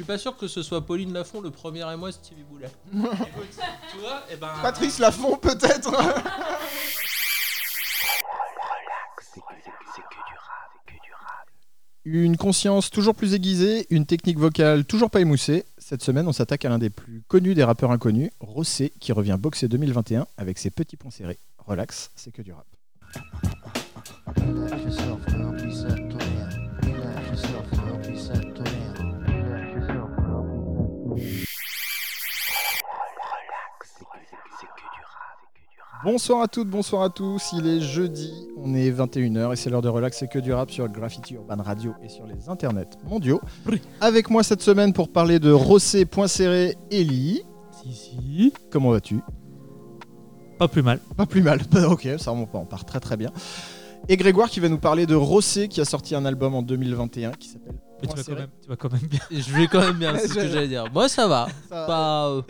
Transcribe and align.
suis 0.00 0.06
pas 0.06 0.18
sûr 0.18 0.34
que 0.34 0.48
ce 0.48 0.62
soit 0.62 0.86
Pauline 0.86 1.12
Lafont 1.12 1.42
le 1.42 1.50
premier 1.50 1.80
et 1.92 1.96
moi 1.96 2.10
Stevie 2.10 2.42
Boulet. 2.42 2.70
Écoute, 2.92 3.58
tu 3.92 3.98
vois, 3.98 4.22
et 4.32 4.36
ben. 4.36 4.48
Patrice 4.62 4.98
Lafont, 4.98 5.36
peut-être 5.36 5.92
Une 12.06 12.38
conscience 12.38 12.88
toujours 12.90 13.14
plus 13.14 13.34
aiguisée, 13.34 13.86
une 13.90 14.06
technique 14.06 14.38
vocale 14.38 14.86
toujours 14.86 15.10
pas 15.10 15.20
émoussée. 15.20 15.66
Cette 15.76 16.02
semaine, 16.02 16.26
on 16.26 16.32
s'attaque 16.32 16.64
à 16.64 16.70
l'un 16.70 16.78
des 16.78 16.88
plus 16.88 17.22
connus 17.28 17.54
des 17.54 17.62
rappeurs 17.62 17.90
inconnus, 17.90 18.30
Rossé, 18.40 18.94
qui 19.00 19.12
revient 19.12 19.36
boxer 19.38 19.68
2021 19.68 20.26
avec 20.38 20.56
ses 20.56 20.70
petits 20.70 20.96
ponts 20.96 21.10
serrés. 21.10 21.38
Relax, 21.58 22.10
c'est 22.16 22.32
que 22.32 22.40
du 22.40 22.54
rap. 22.54 22.66
Bonsoir 36.02 36.40
à 36.40 36.48
toutes, 36.48 36.68
bonsoir 36.68 37.02
à 37.02 37.10
tous. 37.10 37.52
Il 37.52 37.66
est 37.66 37.80
jeudi, 37.80 38.32
on 38.56 38.72
est 38.74 38.90
21h 38.90 39.52
et 39.52 39.56
c'est 39.56 39.68
l'heure 39.68 39.82
de 39.82 39.88
relax 39.90 40.16
c'est 40.18 40.28
que 40.28 40.38
du 40.38 40.50
rap 40.50 40.70
sur 40.70 40.88
Graffiti 40.88 41.34
Urban 41.34 41.62
Radio 41.62 41.94
et 42.02 42.08
sur 42.08 42.26
les 42.26 42.48
internets 42.48 42.88
mondiaux. 43.04 43.38
Avec 44.00 44.30
moi 44.30 44.42
cette 44.42 44.62
semaine 44.62 44.94
pour 44.94 45.10
parler 45.10 45.38
de 45.38 45.50
Rossé, 45.50 46.06
Point 46.06 46.26
Serré, 46.26 46.74
Ellie. 46.90 47.42
Si, 47.82 47.92
si. 47.92 48.52
Comment 48.70 48.92
vas-tu? 48.92 49.20
Pas 50.58 50.68
plus 50.68 50.82
mal. 50.82 51.00
Pas 51.18 51.26
plus 51.26 51.42
mal. 51.42 51.60
Ok, 51.90 52.08
ça 52.16 52.32
on 52.32 52.46
part 52.46 52.86
très 52.86 53.00
très 53.00 53.18
bien. 53.18 53.30
Et 54.08 54.16
Grégoire 54.16 54.48
qui 54.50 54.60
va 54.60 54.68
nous 54.68 54.78
parler 54.78 55.06
de 55.06 55.14
Rossé 55.14 55.68
qui 55.68 55.80
a 55.80 55.84
sorti 55.84 56.14
un 56.14 56.24
album 56.24 56.54
en 56.54 56.62
2021 56.62 57.30
qui 57.32 57.48
s'appelle 57.48 57.74
Mais 58.02 58.08
tu 58.08 58.16
vas, 58.16 58.22
quand 58.24 58.34
même, 58.34 58.48
tu 58.62 58.68
vas 58.68 58.76
quand 58.76 58.92
même 58.92 59.02
bien. 59.02 59.20
Je 59.30 59.52
vais 59.54 59.66
quand 59.68 59.80
même 59.80 59.98
bien, 59.98 60.16
c'est 60.18 60.28
ce 60.28 60.34
que 60.34 60.48
j'allais 60.48 60.68
dire. 60.68 60.84
Moi, 60.92 61.08
ça 61.08 61.28
va. 61.28 61.46
Ça- 61.68 61.86
Pas, 61.86 62.28
euh, 62.28 62.42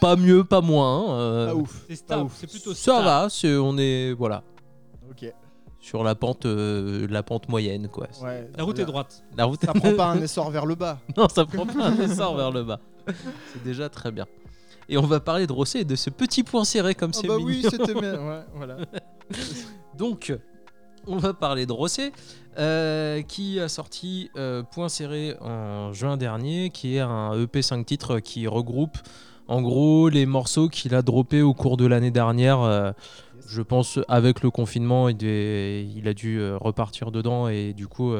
pas 0.00 0.16
mieux, 0.16 0.44
pas 0.44 0.60
moins. 0.60 1.14
euh, 1.18 1.46
Pas 1.48 1.54
ouf. 1.54 1.84
C'est 1.88 1.96
stable, 1.96 2.24
ouf. 2.24 2.36
c'est 2.38 2.46
plutôt 2.48 2.74
Ça 2.74 2.80
stable. 2.92 3.04
va, 3.04 3.26
c'est- 3.30 3.56
on 3.56 3.76
est 3.78 4.12
voilà 4.12 4.44
Ok. 5.10 5.32
sur 5.80 6.04
la 6.04 6.14
pente, 6.14 6.46
euh, 6.46 7.06
la 7.10 7.22
pente 7.24 7.48
moyenne 7.48 7.88
quoi. 7.88 8.06
Ouais. 8.22 8.48
La 8.56 8.62
route 8.62 8.78
est 8.78 8.84
droite. 8.84 9.24
La 9.36 9.46
route 9.46 9.60
Ça 9.64 9.72
prend 9.72 9.94
pas 9.94 10.06
un 10.10 10.20
essor 10.22 10.50
vers 10.50 10.66
le 10.66 10.74
bas. 10.76 10.98
non, 11.16 11.28
ça 11.28 11.44
prend 11.44 11.66
pas 11.66 11.86
un 11.86 11.98
essor 11.98 12.36
vers 12.36 12.52
le 12.52 12.62
bas. 12.62 12.78
C'est 13.52 13.64
déjà 13.64 13.88
très 13.88 14.12
bien. 14.12 14.26
Et 14.88 14.96
on 14.98 15.02
va 15.06 15.18
parler 15.20 15.46
de 15.46 15.52
Rossé 15.52 15.80
et 15.80 15.84
de 15.84 15.96
ce 15.96 16.10
petit 16.10 16.42
point 16.44 16.64
serré 16.64 16.94
comme 16.94 17.10
Ah 17.14 17.18
c'est 17.20 17.26
bah 17.26 17.36
mignon. 17.36 17.48
oui, 17.48 17.62
c'était 17.68 17.94
bien. 17.94 18.14
Ouais, 18.24 18.40
voilà. 18.54 18.76
Donc, 19.96 20.36
on 21.06 21.16
va 21.16 21.34
parler 21.34 21.66
de 21.66 21.72
Rossé, 21.72 22.12
euh, 22.58 23.22
qui 23.22 23.60
a 23.60 23.68
sorti 23.68 24.30
euh, 24.36 24.62
Point 24.62 24.88
Serré 24.88 25.36
en 25.40 25.92
juin 25.92 26.16
dernier, 26.16 26.70
qui 26.70 26.96
est 26.96 27.00
un 27.00 27.32
EP 27.40 27.62
5 27.62 27.84
titres 27.84 28.20
qui 28.20 28.46
regroupe 28.46 28.96
en 29.48 29.62
gros 29.62 30.08
les 30.08 30.26
morceaux 30.26 30.68
qu'il 30.68 30.94
a 30.94 31.02
droppés 31.02 31.42
au 31.42 31.54
cours 31.54 31.76
de 31.76 31.86
l'année 31.86 32.10
dernière. 32.10 32.60
euh, 32.60 32.92
je 33.46 33.62
pense 33.62 33.98
avec 34.06 34.42
le 34.42 34.50
confinement, 34.50 35.08
il, 35.08 36.02
a 36.06 36.14
dû 36.14 36.40
repartir 36.52 37.10
dedans 37.10 37.48
et 37.48 37.72
du 37.72 37.88
coup, 37.88 38.14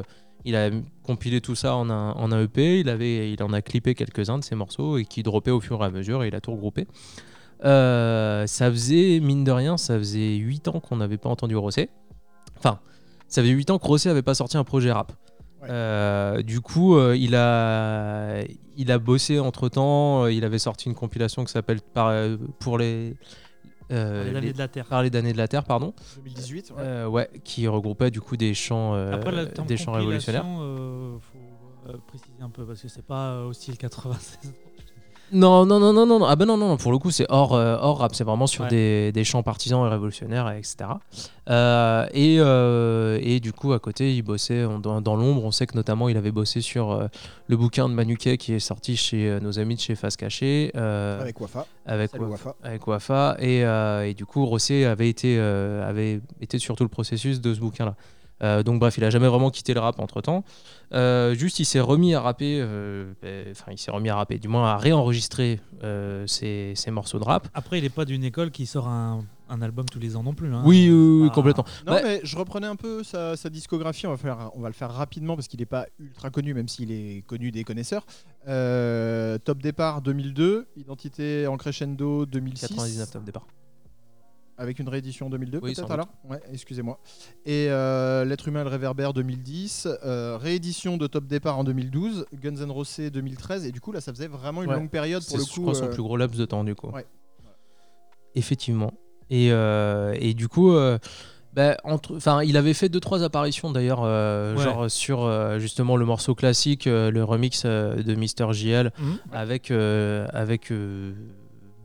il 0.45 0.57
a 0.57 0.71
compilé 1.05 1.41
tout 1.41 1.55
ça 1.55 1.77
en 1.77 1.89
un, 1.89 2.43
EP. 2.43 2.81
Il, 2.81 2.89
avait, 2.89 3.33
il 3.33 3.41
en 3.45 3.53
a 3.53 3.63
clippé 3.63 3.95
quelques-uns 3.95 4.39
de 4.39 4.45
ces 4.45 4.57
morceaux 4.57 4.99
et 4.99 5.05
qui 5.05 5.23
droppaient 5.23 5.53
au 5.53 5.61
fur 5.61 5.81
et 5.83 5.87
à 5.87 5.91
mesure 5.91 6.25
et 6.25 6.29
il 6.29 6.35
a 6.35 6.41
tout 6.41 6.51
regroupé. 6.51 6.89
Ça 7.63 8.71
faisait, 8.73 9.21
mine 9.21 9.45
de 9.45 9.53
rien, 9.53 9.77
ça 9.77 9.99
faisait 9.99 10.35
8 10.35 10.67
ans 10.67 10.81
qu'on 10.81 10.97
n'avait 10.97 11.19
pas 11.19 11.29
entendu 11.29 11.55
Rossé. 11.55 11.91
Enfin, 12.61 12.79
ça 13.29 13.43
faisait 13.43 13.53
8 13.53 13.71
ans 13.71 13.79
que 13.79 13.87
Rossé 13.87 14.09
avait 14.09 14.23
pas 14.23 14.35
sorti 14.35 14.57
un 14.57 14.65
projet 14.65 14.93
rap. 14.93 15.13
Ouais. 15.63 15.69
Euh, 15.71 16.43
du 16.43 16.61
coup, 16.61 16.97
euh, 16.97 17.15
il, 17.17 17.35
a, 17.35 18.43
il 18.79 18.91
a 18.93 18.99
bossé 18.99 19.39
entre 19.41 19.69
temps. 19.69 20.27
il 20.27 20.45
avait 20.45 20.59
sorti 20.59 20.89
une 20.89 20.95
compilation 20.95 21.45
qui 21.45 21.53
s'appelle 21.53 21.81
Par- 21.83 22.09
euh, 22.09 22.37
Pour 22.61 22.79
les. 22.79 23.15
euh, 23.93 24.33
L'année 24.33 24.47
les- 24.49 24.53
de 24.55 24.59
la 24.59 24.69
Terre. 24.69 24.87
Parler 24.87 25.11
d'années 25.11 25.33
de 25.33 25.39
la 25.39 25.49
Terre, 25.49 25.65
pardon. 25.65 25.93
2018. 26.17 26.71
Ouais. 26.71 26.77
Euh, 26.81 27.07
ouais, 27.09 27.29
qui 27.45 27.67
regroupait 27.69 28.11
du 28.11 28.21
coup 28.23 28.37
des 28.39 28.55
chants, 28.55 28.95
euh, 28.95 29.13
Après, 29.13 29.33
le 29.33 29.51
terme 29.51 29.67
des 29.67 29.77
chants 29.77 29.93
révolutionnaires. 29.93 30.45
euh, 30.47 31.19
faut 31.21 31.91
euh, 31.91 31.97
préciser 32.07 32.31
un 32.41 32.49
peu 32.51 32.65
parce 32.65 32.81
que 32.81 32.89
c'est 32.89 33.05
pas 33.05 33.33
euh, 33.33 33.47
au 33.49 33.53
style 33.53 33.77
96. 33.77 34.53
Non, 35.33 35.65
non, 35.65 35.79
non, 35.79 35.93
non, 35.93 36.07
non. 36.07 36.25
Ah 36.25 36.35
ben 36.37 36.45
non, 36.47 36.57
non, 36.57 36.69
non, 36.69 36.77
pour 36.77 36.91
le 36.93 36.99
coup, 36.99 37.11
c'est 37.11 37.27
hors, 37.29 37.55
euh, 37.55 37.77
hors 37.81 37.99
rap, 37.99 38.15
c'est 38.15 38.25
vraiment 38.25 38.47
sur 38.49 38.65
Ouais. 38.65 38.71
des, 38.71 39.13
des 39.13 39.23
chants 39.25 39.43
partisans 39.43 39.87
et 39.87 39.89
révolutionnaires, 39.89 40.51
etc. 40.51 40.91
Euh, 41.49 42.07
et, 42.13 42.37
euh, 42.41 43.19
et 43.23 43.41
du 43.41 43.53
coup, 43.53 43.73
à 43.73 43.79
côté, 43.79 44.15
il 44.15 44.23
bossait 44.23 44.65
dans, 44.83 45.01
dans 45.01 45.17
l'ombre. 45.17 45.45
On 45.45 45.51
sait 45.51 45.67
que 45.67 45.77
notamment, 45.77 46.09
il 46.09 46.17
avait 46.17 46.31
bossé 46.33 46.61
sur 46.61 46.91
euh, 46.93 47.07
le 47.47 47.57
bouquin 47.57 47.89
de 47.89 47.95
Manuquet 47.95 48.39
qui 48.39 48.55
est 48.55 48.59
sorti 48.61 48.97
chez 48.97 49.29
euh, 49.29 49.41
nos 49.41 49.59
amis 49.59 49.77
de 49.77 49.81
chez 49.81 49.95
Face 49.95 50.17
Cachée. 50.17 50.73
euh, 50.77 51.21
Avec 51.21 51.41
Wafa. 51.41 51.67
avec, 51.87 52.11
Salut 52.11 52.25
Wafa. 52.25 52.55
Avec 52.63 52.87
Wafa. 52.87 53.37
Et, 53.39 53.65
euh, 53.65 54.07
et 54.09 54.15
du 54.15 54.27
coup, 54.27 54.45
Rossé 54.47 54.85
avait 54.85 55.09
été, 55.09 55.37
euh, 55.39 55.89
avait 55.89 56.21
été 56.41 56.59
sur 56.59 56.77
tout 56.77 56.85
le 56.85 56.89
processus 56.91 57.41
de 57.41 57.55
ce 57.55 57.61
bouquin-là. 57.61 57.95
Euh, 58.43 58.63
donc 58.63 58.81
bref, 58.81 58.97
il 58.99 59.05
a 59.05 59.11
jamais 59.11 59.29
vraiment 59.29 59.51
quitté 59.51 59.75
le 59.75 59.81
rap 59.81 59.99
entre 60.01 60.21
temps. 60.21 60.45
juste, 61.35 61.59
il 61.61 61.65
s'est 61.65 61.81
remis 61.81 62.15
à 62.15 62.21
rapper, 62.21 62.59
euh, 62.61 63.13
ben, 63.23 63.47
enfin, 63.51 63.73
il 63.73 63.79
s'est 63.79 63.91
remis 63.91 64.09
à 64.11 64.17
rapper, 64.17 64.39
du 64.39 64.49
moins 64.49 64.69
à 64.71 64.77
réenregistrer 64.77 65.61
euh, 65.85 66.27
ses, 66.27 66.73
ses 66.75 66.91
morceaux 66.91 67.19
de 67.19 67.25
rap. 67.25 67.49
Après, 67.55 67.79
il 67.79 67.85
est 67.85 67.89
pas 67.91 68.05
d'une 68.05 68.25
école 68.25 68.51
qui 68.51 68.67
sort 68.67 68.89
un, 68.89 69.25
un 69.49 69.63
album 69.63 69.85
tous 69.87 69.99
les 69.99 70.17
ans 70.17 70.23
non 70.23 70.33
plus. 70.35 70.53
hein. 70.55 70.63
Oui, 70.65 70.89
oui, 70.91 71.21
oui, 71.23 71.29
Ah. 71.31 71.35
complètement. 71.35 71.65
Non, 71.87 71.93
Ouais. 71.95 72.03
mais 72.03 72.21
je 72.25 72.37
reprenais 72.37 72.67
un 72.67 72.77
peu 72.77 73.03
sa, 73.05 73.37
sa 73.37 73.51
discographie. 73.51 74.07
On 74.07 74.11
va, 74.11 74.17
faire, 74.17 74.51
on 74.55 74.61
va 74.61 74.69
le 74.69 74.75
faire 74.75 74.91
rapidement 74.93 75.35
parce 75.37 75.49
qu'il 75.49 75.61
n'est 75.61 75.67
pas 75.67 75.87
ultra 75.99 76.31
connu, 76.31 76.55
même 76.55 76.69
s'il 76.69 76.91
est 76.93 77.25
connu 77.27 77.51
des 77.51 77.65
connaisseurs. 77.65 78.05
Euh, 78.49 79.39
top 79.39 79.59
départ 79.63 80.03
2002, 80.03 80.67
Identité 80.77 81.47
en 81.47 81.57
crescendo 81.57 82.27
2006. 82.27 82.69
99 82.69 83.11
top 83.11 83.25
départ. 83.25 83.47
Avec 84.61 84.79
une 84.79 84.91
réédition 84.91 85.31
2002, 85.31 85.59
Oui, 85.63 85.73
peut-être 85.73 85.91
alors 85.91 86.09
Ouais, 86.29 86.39
excusez-moi. 86.53 87.01
Et 87.47 87.69
euh, 87.71 88.27
L'être 88.27 88.47
humain 88.47 88.61
et 88.61 88.65
le 88.65 88.69
réverbère 88.69 89.15
2010, 89.15 89.89
euh, 90.05 90.37
réédition 90.39 90.99
de 90.99 91.07
Top 91.07 91.27
Départ 91.27 91.59
en 91.59 91.65
2012, 91.65 92.27
Guns 92.35 92.57
N' 92.57 92.71
Roses 92.71 93.01
2013, 93.11 93.65
et 93.65 93.73
du 93.73 93.81
coup 93.81 93.91
là 93.91 94.03
ça 94.03 94.13
faisait 94.13 94.27
vraiment 94.29 94.63
une 94.63 94.69
Ouais. 94.69 94.77
longue 94.77 94.91
période 94.91 95.23
pour 95.23 95.31
C'est, 95.31 95.39
le 95.39 95.45
je 95.45 95.51
coup. 95.55 95.73
son 95.75 95.87
euh, 95.87 95.89
plus 95.89 96.03
gros 96.03 96.19
laps 96.19 96.39
de 96.39 96.45
temps, 96.45 96.63
du 96.63 96.75
coup. 96.75 96.89
ouais. 96.91 97.07
Effectivement. 98.35 98.93
Et, 99.31 99.51
euh, 99.51 100.15
et 100.21 100.35
du 100.35 100.49
coup, 100.49 100.73
euh, 100.73 100.99
bah, 101.55 101.77
entre, 101.85 102.17
enfin, 102.17 102.43
il 102.43 102.57
avait 102.57 102.75
fait 102.75 102.89
deux 102.89 103.01
trois 103.01 103.23
apparitions 103.23 103.71
d'ailleurs, 103.73 104.03
euh, 104.05 104.55
Ouais. 104.57 104.63
genre 104.63 104.91
sur 104.91 105.23
euh, 105.25 105.59
justement 105.59 105.97
le 105.97 106.05
morceau 106.05 106.35
classique, 106.35 106.87
euh, 106.87 107.11
le 107.11 107.25
remix 107.25 107.63
euh, 107.65 108.03
de 108.03 108.15
Mister 108.15 108.47
JL 108.53 108.93
Mhm. 108.99 109.19
avec 109.33 109.71
euh, 109.71 110.27
avec 110.33 110.71
euh, 110.71 111.13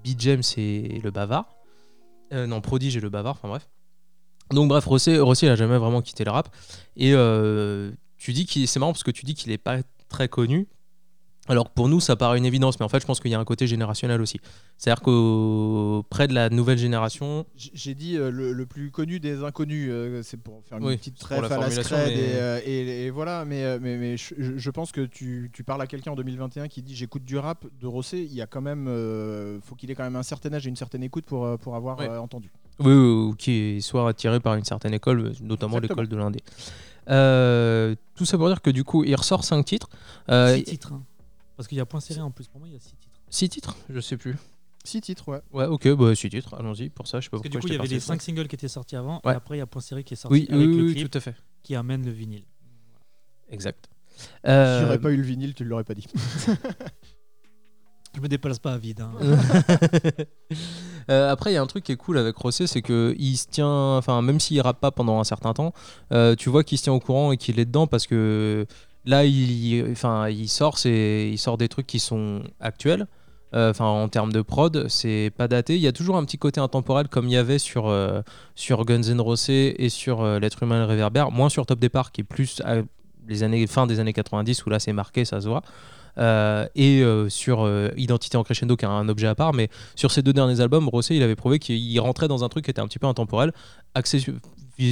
B 0.03 0.09
James 0.17 0.43
et 0.57 0.99
le 1.03 1.09
Bavard. 1.11 1.49
Euh, 2.35 2.47
non, 2.47 2.61
Prodige 2.61 2.97
et 2.97 2.99
le 2.99 3.09
Bavard. 3.09 3.35
Enfin 3.35 3.47
bref. 3.47 3.69
Donc 4.51 4.69
bref, 4.69 4.85
Rossé, 4.85 5.13
il 5.13 5.49
a 5.49 5.55
jamais 5.55 5.77
vraiment 5.77 6.01
quitté 6.01 6.23
le 6.23 6.31
rap. 6.31 6.49
Et 6.95 7.13
euh, 7.13 7.91
tu 8.17 8.33
dis 8.33 8.45
qu'il, 8.45 8.67
c'est 8.67 8.79
marrant 8.79 8.91
parce 8.91 9.03
que 9.03 9.11
tu 9.11 9.25
dis 9.25 9.33
qu'il 9.33 9.51
est 9.51 9.57
pas 9.57 9.77
très 10.09 10.27
connu. 10.27 10.67
Alors 11.47 11.69
pour 11.69 11.87
nous, 11.89 11.99
ça 11.99 12.15
paraît 12.15 12.37
une 12.39 12.45
évidence, 12.45 12.79
mais 12.79 12.85
en 12.85 12.89
fait, 12.89 12.99
je 12.99 13.05
pense 13.05 13.19
qu'il 13.19 13.29
y 13.29 13.35
a 13.35 13.39
un 13.39 13.45
côté 13.45 13.67
générationnel 13.67 14.19
aussi. 14.19 14.39
C'est-à-dire 14.77 15.01
qu'auprès 15.03 16.27
de 16.27 16.33
la 16.33 16.49
nouvelle 16.49 16.77
génération, 16.79 17.45
J'ai 17.55 17.93
dit 17.93 18.17
euh, 18.17 18.31
le, 18.31 18.51
le 18.51 18.65
plus 18.65 18.89
connu 18.89 19.19
des 19.19 19.43
inconnus, 19.43 19.87
euh, 19.91 20.21
c'est 20.23 20.37
pour 20.37 20.63
faire 20.63 20.79
une 20.79 20.85
Oui, 20.85 20.97
petite 20.97 21.19
trêve 21.19 21.41
la 21.41 21.55
à 21.55 21.59
la 21.59 21.69
scred 21.69 22.07
mais- 22.07 22.13
et, 22.13 22.35
euh, 22.35 22.59
et- 22.65 23.05
et 23.05 23.09
voilà. 23.11 23.45
Mais, 23.45 23.77
mais, 23.79 23.97
mais 23.97 24.15
je, 24.17 24.69
pense 24.71 24.91
que 24.91 25.01
tu, 25.01 25.51
tu 25.53 25.63
parles 25.63 25.81
à 25.81 25.87
quelqu'un 25.87 26.11
en 26.11 26.15
2021 26.15 26.67
qui 26.67 26.81
dit 26.81 26.95
j'écoute 26.95 27.23
du 27.23 27.37
rap 27.37 27.63
de 27.79 27.85
Rossé, 27.87 28.19
il 28.19 28.33
y 28.33 28.41
a 28.41 28.47
quand 28.47 28.61
même, 28.61 28.87
euh, 28.87 29.59
faut 29.61 29.75
qu'il 29.75 29.91
ait 29.91 29.95
quand 29.95 30.03
même 30.03 30.15
un 30.15 30.23
certain 30.23 30.51
âge 30.53 30.65
et 30.65 30.69
une 30.69 30.75
certaine 30.75 31.03
écoute 31.03 31.25
pour, 31.25 31.57
pour 31.59 31.75
avoir 31.75 31.99
euh, 32.01 32.17
entendu. 32.17 32.51
oui, 32.79 32.87
oui, 32.87 32.93
ou 33.29 33.35
qui 33.37 33.81
soit 33.83 34.09
attiré 34.09 34.39
par 34.39 34.55
une 34.55 34.63
certaine 34.65 34.93
école, 34.95 35.31
notamment 35.41 35.77
l'école 35.77 36.07
de 36.07 36.15
l'Indé. 36.15 36.39
Euh, 37.09 37.93
tout 38.15 38.25
ça 38.25 38.37
pour 38.37 38.47
dire 38.47 38.61
que 38.61 38.71
du 38.71 38.83
coup, 38.83 39.03
il 39.03 39.15
ressort 39.15 39.43
cinq 39.43 39.63
titres. 39.65 39.89
Euh, 40.29 40.55
Six 40.55 40.63
titres. 40.63 40.93
hein. 40.93 41.03
Parce 41.57 41.67
qu'il 41.67 41.77
y 41.77 41.81
a 41.81 41.85
point 41.85 41.99
serré 41.99 42.21
en 42.21 42.31
plus. 42.31 42.47
Pour 42.47 42.59
moi, 42.59 42.67
il 42.67 42.73
y 42.73 42.77
a 42.77 42.79
six 42.79 42.95
titres. 42.95 43.19
six 43.29 43.49
titres 43.49 43.75
Je 43.89 43.99
sais 43.99 44.17
plus. 44.17 44.35
Six 44.83 45.01
titres, 45.01 45.27
ouais. 45.29 45.41
Ouais, 45.51 45.65
ok, 45.65 45.87
bah 45.95 46.13
six 46.13 46.29
titres, 46.29 46.53
allons-y. 46.53 46.89
Pour 46.89 47.07
ça, 47.07 47.19
je 47.19 47.25
sais 47.25 47.29
pas 47.31 47.37
Parce 47.37 47.43
que 47.43 47.49
du 47.49 47.57
coup, 47.59 47.67
il 47.67 47.73
y 47.73 47.75
avait 47.75 47.87
les 47.87 47.95
parti 47.95 48.05
cinq 48.05 48.21
singles 48.21 48.47
qui 48.47 48.55
étaient 48.55 48.67
sortis 48.67 48.95
avant. 48.95 49.19
Ouais. 49.25 49.33
Et 49.33 49.35
après, 49.35 49.55
il 49.55 49.59
y 49.59 49.61
a 49.61 49.65
point 49.65 49.81
serré 49.81 50.03
qui 50.03 50.13
est 50.13 50.17
sorti 50.17 50.33
Oui, 50.33 50.47
avec 50.49 50.67
oui, 50.67 50.77
le 50.77 50.83
oui, 50.83 50.93
clip 50.93 51.09
tout 51.09 51.17
à 51.17 51.21
fait. 51.21 51.35
qui 51.63 51.73
amène 51.75 52.05
le 52.05 52.11
vinyle. 52.11 52.43
Exact. 53.49 53.89
Si 54.17 54.27
Euh, 54.47 54.81
j'aurais 54.81 54.99
pas 54.99 55.11
eu 55.11 55.17
le 55.17 55.23
vinyle, 55.23 55.53
tu 55.55 55.63
l'aurais 55.65 55.83
pas 55.83 55.93
dit. 55.95 56.05
Je 58.15 58.21
me 58.21 58.27
déplace 58.29 58.59
pas 58.59 58.73
à 58.73 58.77
vide. 58.77 59.01
hein. 59.01 59.11
Euh, 61.11 61.31
après, 61.31 61.51
il 61.51 61.53
y 61.53 61.57
a 61.57 61.61
un 61.61 61.67
truc 61.67 61.83
qui 61.83 61.91
est 61.91 61.97
cool 61.97 62.17
avec 62.17 62.35
Rossé, 62.35 62.65
c'est 62.65 62.81
que 62.81 63.13
il 63.19 63.37
se 63.37 63.45
tient, 63.47 63.67
enfin, 63.97 64.23
même 64.23 64.39
s'il 64.39 64.59
rappe 64.59 64.79
pas 64.79 64.89
pendant 64.89 65.19
un 65.19 65.23
certain 65.23 65.53
temps, 65.53 65.71
euh, 66.11 66.33
tu 66.35 66.49
vois 66.49 66.63
qu'il 66.63 66.79
se 66.79 66.83
tient 66.83 66.93
au 66.93 66.99
courant 66.99 67.31
et 67.31 67.37
qu'il 67.37 67.59
est 67.59 67.65
dedans 67.65 67.85
parce 67.85 68.07
que 68.07 68.65
là, 69.05 69.25
il, 69.25 69.85
enfin, 69.91 70.29
il 70.29 70.49
sort, 70.49 70.77
c'est, 70.77 71.29
il 71.31 71.37
sort 71.37 71.57
des 71.57 71.69
trucs 71.69 71.87
qui 71.87 71.99
sont 71.99 72.43
actuels. 72.59 73.07
Euh, 73.53 73.71
en 73.79 74.09
termes 74.09 74.33
de 74.33 74.41
prod, 74.41 74.87
c'est 74.89 75.31
pas 75.37 75.47
daté. 75.47 75.75
Il 75.75 75.81
y 75.81 75.87
a 75.87 75.93
toujours 75.93 76.17
un 76.17 76.25
petit 76.25 76.37
côté 76.37 76.59
intemporel 76.59 77.07
comme 77.07 77.27
il 77.27 77.33
y 77.33 77.37
avait 77.37 77.59
sur, 77.59 77.87
euh, 77.87 78.21
Guns 78.69 79.03
N' 79.03 79.21
Roses 79.21 79.49
et 79.49 79.87
sur 79.89 80.21
euh, 80.21 80.39
L'être 80.39 80.63
humain 80.63 80.79
le 80.79 80.85
réverbère, 80.85 81.31
moins 81.31 81.47
sur 81.47 81.65
Top 81.65 81.79
Départ 81.79 82.11
qui 82.11 82.21
est 82.21 82.25
plus 82.25 82.61
à 82.65 82.77
les 83.27 83.65
fin 83.67 83.87
des 83.87 83.99
années 83.99 84.13
90 84.13 84.65
où 84.65 84.69
là 84.69 84.79
c'est 84.79 84.93
marqué, 84.93 85.25
ça 85.25 85.41
se 85.41 85.47
voit. 85.47 85.61
et 86.75 87.03
sur 87.29 87.67
Identité 87.97 88.37
en 88.37 88.43
crescendo 88.43 88.75
qui 88.75 88.85
est 88.85 88.87
un 88.87 89.09
objet 89.09 89.27
à 89.27 89.35
part. 89.35 89.53
Mais 89.53 89.69
sur 89.95 90.11
ces 90.11 90.21
deux 90.21 90.33
derniers 90.33 90.59
albums, 90.59 90.89
Rosset 90.89 91.15
il 91.15 91.23
avait 91.23 91.35
prouvé 91.35 91.57
qu'il 91.57 91.99
rentrait 92.01 92.27
dans 92.27 92.43
un 92.43 92.49
truc 92.49 92.65
qui 92.65 92.71
était 92.71 92.81
un 92.81 92.87
petit 92.87 92.99
peu 92.99 93.07
intemporel, 93.07 93.51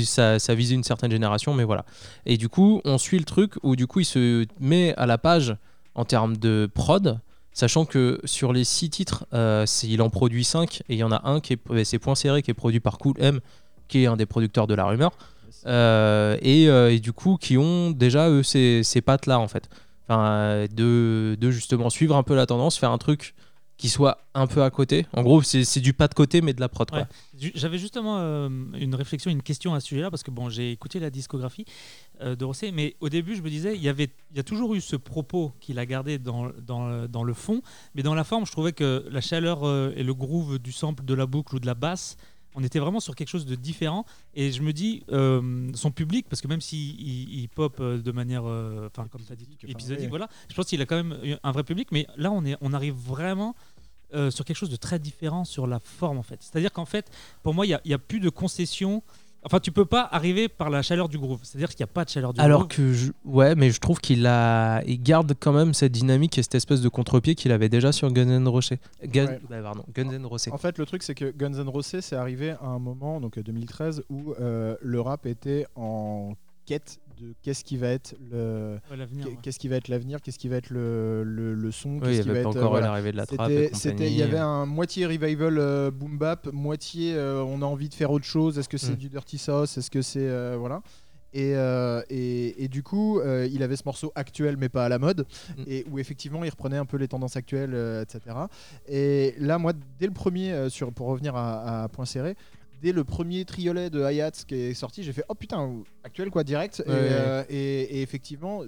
ça, 0.05 0.39
ça 0.39 0.55
visait 0.55 0.75
une 0.75 0.83
certaine 0.83 1.11
génération, 1.11 1.53
mais 1.53 1.63
voilà. 1.63 1.85
Et 2.25 2.37
du 2.37 2.49
coup, 2.49 2.81
on 2.85 2.97
suit 2.97 3.19
le 3.19 3.25
truc 3.25 3.53
où 3.63 3.75
du 3.75 3.87
coup 3.87 3.99
il 3.99 4.05
se 4.05 4.45
met 4.59 4.93
à 4.95 5.05
la 5.05 5.17
page 5.17 5.55
en 5.95 6.05
termes 6.05 6.37
de 6.37 6.69
prod. 6.73 7.19
Sachant 7.55 7.85
que 7.85 8.19
sur 8.23 8.51
les 8.51 8.63
six 8.63 8.89
titres, 8.89 9.27
euh, 9.33 9.65
il 9.83 10.01
en 10.01 10.09
produit 10.09 10.43
5 10.43 10.81
et 10.89 10.93
il 10.93 10.97
y 10.97 11.03
en 11.03 11.11
a 11.11 11.21
un 11.29 11.39
qui 11.39 11.53
est, 11.53 11.83
c'est 11.83 11.99
Point 11.99 12.15
Serré 12.15 12.41
qui 12.41 12.49
est 12.49 12.55
produit 12.55 12.79
par 12.79 12.97
Cool 12.97 13.13
M, 13.19 13.41
qui 13.87 14.03
est 14.03 14.07
un 14.07 14.17
des 14.17 14.25
producteurs 14.25 14.65
de 14.65 14.73
La 14.73 14.85
Rumeur. 14.85 15.11
Euh, 15.67 16.35
et, 16.41 16.67
euh, 16.67 16.91
et 16.91 16.99
du 16.99 17.13
coup 17.13 17.37
qui 17.39 17.57
ont 17.57 17.91
déjà 17.91 18.29
eux 18.29 18.43
ces, 18.43 18.81
ces 18.83 18.99
pattes 19.01 19.27
là 19.27 19.39
en 19.39 19.47
fait 19.47 19.69
enfin, 20.09 20.65
de, 20.75 21.37
de 21.39 21.51
justement 21.51 21.89
suivre 21.89 22.17
un 22.17 22.23
peu 22.23 22.35
la 22.35 22.45
tendance 22.45 22.77
faire 22.77 22.91
un 22.91 22.97
truc 22.97 23.33
qui 23.77 23.87
soit 23.87 24.17
un 24.33 24.45
peu 24.45 24.61
à 24.61 24.69
côté 24.71 25.05
en 25.13 25.21
gros 25.21 25.41
c'est 25.41 25.79
du 25.79 25.93
pas 25.93 26.09
de 26.09 26.15
côté 26.15 26.41
mais 26.41 26.53
de 26.53 26.59
la 26.59 26.67
prod 26.67 26.89
quoi. 26.89 26.99
Ouais. 26.99 27.05
J'avais 27.55 27.77
justement 27.77 28.17
euh, 28.19 28.49
une 28.79 28.95
réflexion, 28.95 29.31
une 29.31 29.41
question 29.41 29.73
à 29.73 29.79
ce 29.79 29.87
sujet-là, 29.87 30.09
parce 30.09 30.23
que 30.23 30.31
bon, 30.31 30.49
j'ai 30.49 30.71
écouté 30.71 30.99
la 30.99 31.09
discographie 31.09 31.65
euh, 32.21 32.35
de 32.35 32.45
Rosset, 32.45 32.71
mais 32.71 32.95
au 32.99 33.09
début, 33.09 33.35
je 33.35 33.41
me 33.41 33.49
disais, 33.49 33.75
il 33.75 33.81
y, 33.81 33.89
avait, 33.89 34.09
il 34.31 34.37
y 34.37 34.39
a 34.39 34.43
toujours 34.43 34.75
eu 34.75 34.81
ce 34.81 34.95
propos 34.95 35.53
qu'il 35.59 35.79
a 35.79 35.85
gardé 35.85 36.19
dans, 36.19 36.49
dans, 36.61 37.07
dans 37.07 37.23
le 37.23 37.33
fond, 37.33 37.61
mais 37.95 38.03
dans 38.03 38.15
la 38.15 38.23
forme, 38.23 38.45
je 38.45 38.51
trouvais 38.51 38.73
que 38.73 39.05
la 39.09 39.21
chaleur 39.21 39.63
euh, 39.63 39.93
et 39.95 40.03
le 40.03 40.13
groove 40.13 40.59
du 40.59 40.71
sample, 40.71 41.03
de 41.03 41.13
la 41.13 41.25
boucle 41.25 41.55
ou 41.55 41.59
de 41.59 41.65
la 41.65 41.75
basse, 41.75 42.17
on 42.55 42.63
était 42.63 42.79
vraiment 42.79 42.99
sur 42.99 43.15
quelque 43.15 43.29
chose 43.29 43.45
de 43.45 43.55
différent. 43.55 44.05
Et 44.35 44.51
je 44.51 44.61
me 44.61 44.73
dis, 44.73 45.03
euh, 45.11 45.71
son 45.73 45.91
public, 45.91 46.27
parce 46.29 46.41
que 46.41 46.47
même 46.47 46.61
s'il 46.61 46.99
il, 47.01 47.41
il 47.41 47.49
pop 47.49 47.81
de 47.81 48.11
manière, 48.11 48.43
euh, 48.45 48.87
enfin, 48.87 49.07
comme 49.07 49.21
tu 49.21 49.31
as 49.31 49.35
dit, 49.35 49.57
Épisodique, 49.67 50.09
voilà, 50.09 50.27
je 50.49 50.53
pense 50.53 50.67
qu'il 50.67 50.81
a 50.81 50.85
quand 50.85 50.95
même 50.95 51.17
un 51.41 51.51
vrai 51.51 51.63
public, 51.63 51.89
mais 51.91 52.05
là, 52.15 52.31
on, 52.31 52.45
est, 52.45 52.55
on 52.61 52.73
arrive 52.73 52.93
vraiment 52.93 53.55
euh, 54.13 54.31
sur 54.31 54.45
quelque 54.45 54.57
chose 54.57 54.69
de 54.69 54.75
très 54.75 54.99
différent 54.99 55.45
sur 55.45 55.67
la 55.67 55.79
forme, 55.79 56.17
en 56.17 56.23
fait. 56.23 56.37
C'est-à-dire 56.41 56.71
qu'en 56.71 56.85
fait, 56.85 57.09
pour 57.41 57.53
moi, 57.53 57.65
il 57.65 57.77
n'y 57.85 57.93
a, 57.93 57.97
plus 57.97 58.19
de 58.19 58.29
concessions. 58.29 59.03
Enfin, 59.45 59.59
tu 59.59 59.71
peux 59.73 59.83
pas 59.85 60.07
arriver 60.09 60.47
par 60.47 60.69
la 60.69 60.81
chaleur 60.81 61.09
du 61.09 61.17
groove. 61.17 61.39
C'est-à-dire 61.43 61.67
qu'il 61.69 61.79
n'y 61.79 61.89
a 61.89 61.93
pas 61.93 62.05
de 62.05 62.09
chaleur 62.09 62.33
du 62.33 62.39
Alors 62.39 62.59
groove. 62.61 62.69
que 62.69 62.93
je... 62.93 63.11
ouais 63.25 63.55
mais 63.55 63.71
je 63.71 63.79
trouve 63.81 63.99
qu'il 63.99 64.25
a 64.25 64.81
il 64.85 65.03
garde 65.03 65.33
quand 65.37 65.51
même 65.51 65.73
cette 65.73 65.91
dynamique 65.91 66.37
et 66.37 66.43
cette 66.43 66.55
espèce 66.55 66.79
de 66.79 66.87
contre-pied 66.87 67.35
qu'il 67.35 67.51
avait 67.51 67.67
déjà 67.67 67.91
sur 67.91 68.09
Guns 68.09 68.29
N' 68.29 68.47
Roses. 68.47 68.69
Gun- 69.03 69.25
Ouais. 69.25 69.39
bah, 69.49 69.61
pardon, 69.61 69.83
Guns 69.93 70.11
N' 70.11 70.25
Roses. 70.25 70.47
En 70.49 70.57
fait, 70.57 70.77
le 70.77 70.85
truc, 70.85 71.03
c'est 71.03 71.13
que 71.13 71.29
Guns 71.31 71.55
N' 71.61 71.67
Roses, 71.67 71.99
c'est 71.99 72.15
arrivé 72.15 72.51
à 72.51 72.67
un 72.67 72.79
moment, 72.79 73.19
donc 73.19 73.37
euh, 73.37 73.43
2013, 73.43 74.03
où 74.09 74.33
euh, 74.39 74.77
le 74.81 75.01
rap 75.01 75.25
était 75.25 75.65
en 75.75 76.35
quête 76.65 76.99
de 77.19 77.33
qu'est-ce 77.41 77.63
qui 77.63 77.77
va 77.77 77.87
être 77.89 78.15
le 78.31 78.77
Ouais, 78.91 79.37
qu'est-ce 79.41 79.59
qui 79.59 79.67
va 79.67 79.75
être 79.77 79.87
l'avenir, 79.87 80.21
qu'est-ce 80.21 80.39
qui 80.39 80.47
va 80.47 80.57
être 80.57 80.69
le, 80.69 81.23
le, 81.23 81.53
le 81.53 81.71
son, 81.71 81.95
Oui, 81.95 81.99
qu'est-ce 82.01 82.21
qui 82.23 82.29
avait 82.29 82.43
va 82.43 82.49
être 82.49 82.55
euh, 82.55 82.59
encore 82.59 82.71
voilà. 82.71 82.87
l'arrivée 82.87 83.11
de 83.11 83.17
la 83.17 83.25
trappe 83.25 83.51
C'était, 83.73 84.07
il 84.11 84.17
y 84.17 84.23
avait 84.23 84.37
un 84.37 84.65
moitié 84.65 85.05
revival 85.05 85.57
euh, 85.57 85.91
boom 85.91 86.17
bap, 86.17 86.47
moitié 86.51 87.13
euh, 87.15 87.43
on 87.43 87.61
a 87.61 87.65
envie 87.65 87.89
de 87.89 87.93
faire 87.93 88.11
autre 88.11 88.25
chose. 88.25 88.57
Est-ce 88.59 88.69
que 88.69 88.77
c'est 88.77 88.93
Mm. 88.93 88.97
du 88.97 89.09
dirty 89.09 89.37
sauce? 89.37 89.77
Est-ce 89.77 89.89
que 89.91 90.01
c'est 90.01 90.27
euh, 90.27 90.55
voilà 90.59 90.81
et, 91.35 91.55
euh, 91.55 92.03
et, 92.11 92.63
et 92.63 92.67
du 92.67 92.83
coup, 92.83 93.19
euh, 93.19 93.47
il 93.51 93.63
avait 93.63 93.75
ce 93.75 93.81
morceau 93.87 94.11
actuel 94.13 94.55
mais 94.55 94.69
pas 94.69 94.85
à 94.85 94.89
la 94.89 94.99
mode, 94.99 95.25
Mm. 95.57 95.63
et 95.65 95.85
où 95.89 95.97
effectivement 95.97 96.43
il 96.43 96.49
reprenait 96.51 96.77
un 96.77 96.85
peu 96.85 96.97
les 96.97 97.07
tendances 97.07 97.35
actuelles, 97.37 97.73
euh, 97.73 98.03
etc. 98.03 98.35
Et 98.87 99.33
là, 99.39 99.57
moi, 99.57 99.73
dès 99.99 100.05
le 100.05 100.13
premier, 100.13 100.51
euh, 100.53 100.69
sur, 100.69 100.93
pour 100.93 101.07
revenir 101.07 101.35
à, 101.35 101.83
à 101.85 101.87
Point 101.89 102.05
Serré, 102.05 102.35
dès 102.83 102.91
le 102.91 103.03
premier 103.05 103.45
triolet 103.45 103.89
de 103.89 104.01
Hayat 104.03 104.31
qui 104.45 104.55
est 104.55 104.73
sorti, 104.73 105.03
j'ai 105.03 105.13
fait 105.13 105.23
oh 105.29 105.35
putain, 105.35 105.73
actuel 106.03 106.29
quoi, 106.29 106.43
direct. 106.43 106.83
Et, 106.85 106.89
Ouais. 106.89 106.95
euh, 106.95 107.43
et- 107.49 107.81
et 107.97 108.01
effectivement, 108.01 108.63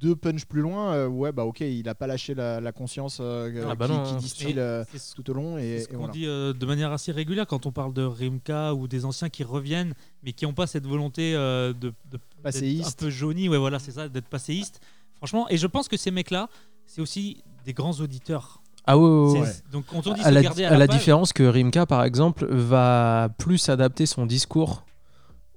deux 0.00 0.16
punch 0.16 0.46
plus 0.46 0.62
loin, 0.62 0.94
euh, 0.94 1.06
ouais, 1.06 1.30
bah 1.32 1.44
ok, 1.44 1.60
il 1.60 1.86
a 1.88 1.94
pas 1.94 2.06
lâché 2.06 2.34
la, 2.34 2.60
la 2.60 2.72
conscience 2.72 3.18
euh, 3.20 3.68
Ah 3.70 3.74
bah 3.76 3.86
qui, 3.86 4.14
qui 4.14 4.16
distille 4.16 4.54
ce 4.54 5.14
tout 5.14 5.30
au 5.30 5.34
long. 5.34 5.58
Et, 5.58 5.78
c'est 5.78 5.84
ce 5.84 5.88
et 5.90 5.92
qu'on 5.92 5.98
voilà. 5.98 6.12
dit 6.14 6.26
euh, 6.26 6.54
de 6.54 6.66
manière 6.66 6.90
assez 6.92 7.12
régulière 7.12 7.46
quand 7.46 7.66
on 7.66 7.72
parle 7.72 7.92
de 7.92 8.02
Rimka 8.02 8.74
ou 8.74 8.88
des 8.88 9.04
anciens 9.04 9.28
qui 9.28 9.44
reviennent, 9.44 9.92
mais 10.22 10.32
qui 10.32 10.46
n'ont 10.46 10.54
pas 10.54 10.66
cette 10.66 10.86
volonté 10.86 11.34
de, 11.34 11.72
de 11.74 11.92
d'être 12.10 12.22
un 12.38 12.42
Passéiste. 12.42 13.00
peu 13.00 13.10
jauni, 13.10 13.48
ouais 13.50 13.58
voilà, 13.58 13.78
c'est 13.78 13.92
ça, 13.92 14.08
d'être 14.08 14.28
passéiste. 14.28 14.80
Franchement, 15.16 15.46
et 15.50 15.56
je 15.58 15.66
pense 15.66 15.88
que 15.88 15.96
ces 15.98 16.10
mecs-là, 16.10 16.48
c'est 16.86 17.02
aussi 17.02 17.44
des 17.66 17.74
grands 17.74 18.00
auditeurs. 18.00 18.61
Ah 18.86 18.98
ouais, 18.98 19.08
ouais, 19.08 19.30
C'est- 19.32 19.40
ouais. 19.42 19.52
Donc 19.72 19.84
quand 19.86 20.06
on 20.06 20.12
dit 20.14 20.20
à 20.22 20.30
la, 20.30 20.42
garder 20.42 20.64
à, 20.64 20.72
à 20.72 20.76
la 20.76 20.86
page, 20.86 20.96
différence 20.98 21.32
que 21.32 21.42
Rimka, 21.44 21.86
par 21.86 22.02
exemple, 22.04 22.46
va 22.50 23.28
plus 23.38 23.68
adapter 23.68 24.06
son 24.06 24.26
discours 24.26 24.84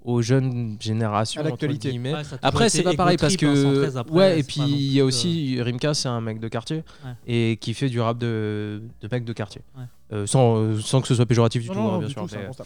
aux 0.04 0.22
jeunes 0.22 0.78
générations. 0.80 1.42
À 1.42 1.46
l'actualité. 1.46 1.88
entre 1.88 1.92
guillemets. 1.94 2.14
ouais, 2.14 2.22
Après, 2.44 2.70
c'est 2.70 2.84
pas 2.84 2.94
pareil 2.94 3.18
parce 3.18 3.34
hein, 3.34 3.38
que. 3.38 3.56
113 3.56 3.98
après, 3.98 4.16
ouais, 4.16 4.40
et 4.40 4.44
puis 4.44 4.62
il 4.62 4.92
y 4.94 5.00
a 5.00 5.06
aussi. 5.06 5.60
Rimka, 5.60 5.96
c'est 5.96 6.08
un 6.08 6.22
mec 6.22 6.40
de 6.40 6.48
quartier 6.48 6.84
Ouais. 7.04 7.12
et 7.26 7.58
qui 7.58 7.74
fait 7.74 7.90
du 7.90 8.00
rap 8.00 8.18
de, 8.20 8.84
de 9.02 9.08
mec 9.12 9.26
de 9.26 9.34
quartier. 9.34 9.62
Ouais. 9.76 9.84
Euh, 10.14 10.28
sans, 10.28 10.58
euh, 10.58 10.80
sans 10.80 11.02
que 11.02 11.08
ce 11.08 11.16
soit 11.16 11.26
péjoratif 11.26 11.64
du 11.64 11.70
Non, 11.70 11.74
tout, 11.74 11.80
non, 11.82 11.94
hein, 11.96 11.98
bien 11.98 12.08
du 12.10 12.14
sûr. 12.14 12.28
tout, 12.28 12.64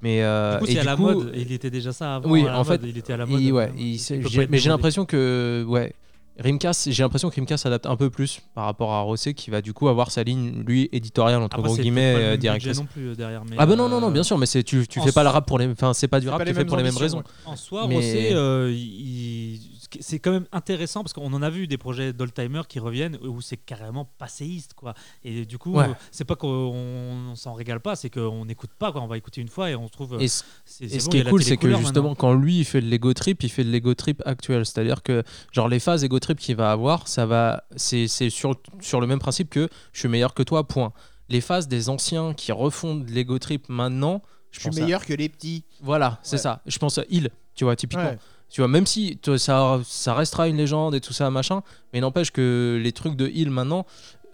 mais, 0.00 0.22
euh, 0.22 0.54
Du 0.54 0.64
coup, 0.64 0.70
c'est 0.72 0.78
à 0.78 0.84
la 0.84 0.96
coup, 0.96 1.02
mode. 1.02 1.32
il 1.36 1.52
était 1.52 1.68
déjà 1.70 1.92
ça 1.92 2.14
avant. 2.16 2.30
Oui, 2.30 2.48
en 2.48 2.64
fait, 2.64 2.80
mode, 2.80 2.84
il 2.88 2.96
était 2.96 3.12
à 3.12 3.18
la 3.18 3.26
mode. 3.26 3.38
il- 3.42 3.52
ouais, 3.52 3.64
euh, 3.64 3.72
il 3.76 3.86
il 3.88 3.98
s'est- 3.98 4.16
peut 4.20 4.28
j'ai- 4.30 4.38
pas 4.38 4.42
être 4.44 4.50
mais 4.50 4.56
j'ai 4.56 4.70
l'impression 4.70 5.04
que 5.04 5.66
ouais, 5.68 5.92
Rimka, 6.38 6.72
c'est- 6.72 6.92
j'ai 6.92 7.02
l'impression 7.02 7.30
que 7.30 7.34
Rimka 7.34 7.56
s'adapte 7.56 7.86
un 7.86 7.96
peu 7.96 8.10
plus 8.10 8.40
par 8.54 8.64
rapport 8.66 8.92
à 8.92 9.00
Rosset, 9.00 9.34
qui 9.34 9.50
va 9.50 9.60
du 9.60 9.72
coup 9.72 9.88
avoir 9.88 10.10
sa 10.10 10.22
ligne 10.22 10.62
lui 10.66 10.88
éditoriale 10.92 11.42
entre 11.42 11.58
Après, 11.58 11.68
gros 11.68 11.76
guillemets 11.76 12.14
euh, 12.16 12.36
directrice. 12.36 12.78
non 12.78 12.86
plus 12.86 13.08
euh, 13.08 13.14
derrière. 13.16 13.42
mais, 13.44 13.56
Ah 13.58 13.66
bah 13.66 13.74
non 13.76 13.88
non 13.88 14.00
non 14.00 14.08
euh, 14.08 14.12
bien 14.12 14.22
sûr 14.22 14.38
mais 14.38 14.46
c'est 14.46 14.62
tu, 14.62 14.86
tu 14.86 15.00
fais 15.00 15.12
pas 15.12 15.22
le 15.24 15.30
rap 15.30 15.46
pour 15.46 15.58
les 15.58 15.66
enfin 15.68 15.92
c'est 15.94 16.06
pas 16.08 16.20
du 16.20 16.28
rap 16.28 16.44
mêmes 16.44 16.66
pour 16.66 16.76
les 16.76 16.82
mêmes 16.84 16.96
raisons. 16.96 17.18
ouais. 17.18 17.24
En 17.46 17.56
soi, 17.56 17.86
Mais- 17.88 17.96
Rosset, 17.96 18.28
euh, 18.34 18.70
il- 18.72 19.60
c'est 20.00 20.18
quand 20.18 20.32
même 20.32 20.46
intéressant 20.52 21.02
parce 21.02 21.12
qu'on 21.12 21.32
en 21.32 21.42
a 21.42 21.50
vu 21.50 21.66
des 21.66 21.78
projets 21.78 22.12
d'oldtimer 22.12 22.62
qui 22.68 22.78
reviennent 22.78 23.16
où 23.22 23.40
c'est 23.40 23.56
carrément 23.56 24.04
passéiste 24.18 24.74
quoi. 24.74 24.94
Et 25.24 25.44
du 25.46 25.58
coup, 25.58 25.74
Ouais. 25.74 25.86
c'est 26.10 26.24
pas 26.24 26.36
qu'on 26.36 26.48
on 27.30 27.36
s'en 27.36 27.54
régale 27.54 27.80
pas, 27.80 27.96
c'est 27.96 28.10
qu'on 28.10 28.44
n'écoute 28.44 28.70
pas 28.78 28.92
quoi. 28.92 29.00
On 29.02 29.06
va 29.06 29.16
écouter 29.16 29.40
une 29.40 29.48
fois 29.48 29.70
et 29.70 29.74
on 29.74 29.88
trouve. 29.88 30.14
euh, 30.14 30.18
Et 30.20 30.28
ce, 30.28 30.44
c'est- 30.64 30.84
et 30.84 30.88
c'est 30.88 31.00
ce 31.00 31.04
bon, 31.06 31.10
qui 31.10 31.18
est 31.18 31.24
cool 31.24 31.42
c'est 31.42 31.56
que 31.56 31.68
justement 31.76 32.10
maintenant. 32.10 32.14
quand 32.14 32.34
lui 32.34 32.58
il 32.60 32.64
fait 32.64 32.80
de 32.80 32.86
l'ego 32.86 33.12
trip 33.14 33.42
il 33.42 33.48
fait 33.50 33.64
de 33.64 33.70
l'ego 33.70 33.94
trip 33.94 34.22
actuel 34.26 34.64
c'est-à-dire 34.66 35.02
que 35.02 35.22
genre 35.52 35.68
les 35.68 35.78
phases 35.80 36.04
ego 36.04 36.18
trip 36.18 36.38
qu'il 36.38 36.56
va 36.56 36.70
avoir 36.72 37.08
ça 37.08 37.26
va 37.26 37.64
c'est 37.76 38.08
c'est 38.08 38.30
sur 38.30 38.54
sur 38.80 39.00
le 39.00 39.06
même 39.06 39.18
principe 39.18 39.50
que 39.50 39.68
je 39.92 40.00
suis 40.00 40.08
meilleur 40.08 40.34
que 40.34 40.42
toi 40.42 40.66
point. 40.66 40.92
Les 41.30 41.40
phases 41.40 41.68
des 41.68 41.88
anciens 41.90 42.32
qui 42.34 42.52
refont 42.52 42.94
de 42.96 43.10
l'ego 43.10 43.38
trip 43.38 43.68
maintenant 43.68 44.22
je, 44.50 44.60
Je 44.60 44.70
suis 44.70 44.80
à- 44.80 44.84
meilleur 44.84 45.04
que 45.04 45.12
les 45.12 45.28
petits. 45.28 45.62
Voilà, 45.82 46.18
c'est 46.22 46.36
Ouais. 46.36 46.42
ça. 46.42 46.62
Je 46.66 46.78
pense 46.78 46.96
à 46.96 47.04
Il, 47.10 47.28
tu 47.54 47.64
vois, 47.64 47.76
typiquement. 47.76 48.04
Ouais. 48.06 48.18
Tu 48.50 48.60
vois, 48.62 48.68
même 48.68 48.86
si 48.86 49.18
tu 49.22 49.30
vois, 49.30 49.38
ça, 49.38 49.80
ça 49.84 50.14
restera 50.14 50.48
une 50.48 50.56
légende 50.56 50.94
et 50.94 51.00
tout 51.00 51.12
ça, 51.12 51.30
machin, 51.30 51.62
mais 51.92 52.00
n'empêche 52.00 52.30
que 52.30 52.80
les 52.82 52.92
trucs 52.92 53.14
de 53.16 53.28
Hill 53.28 53.50
maintenant, 53.50 53.84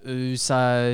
euh, 0.07 0.37
ça. 0.37 0.93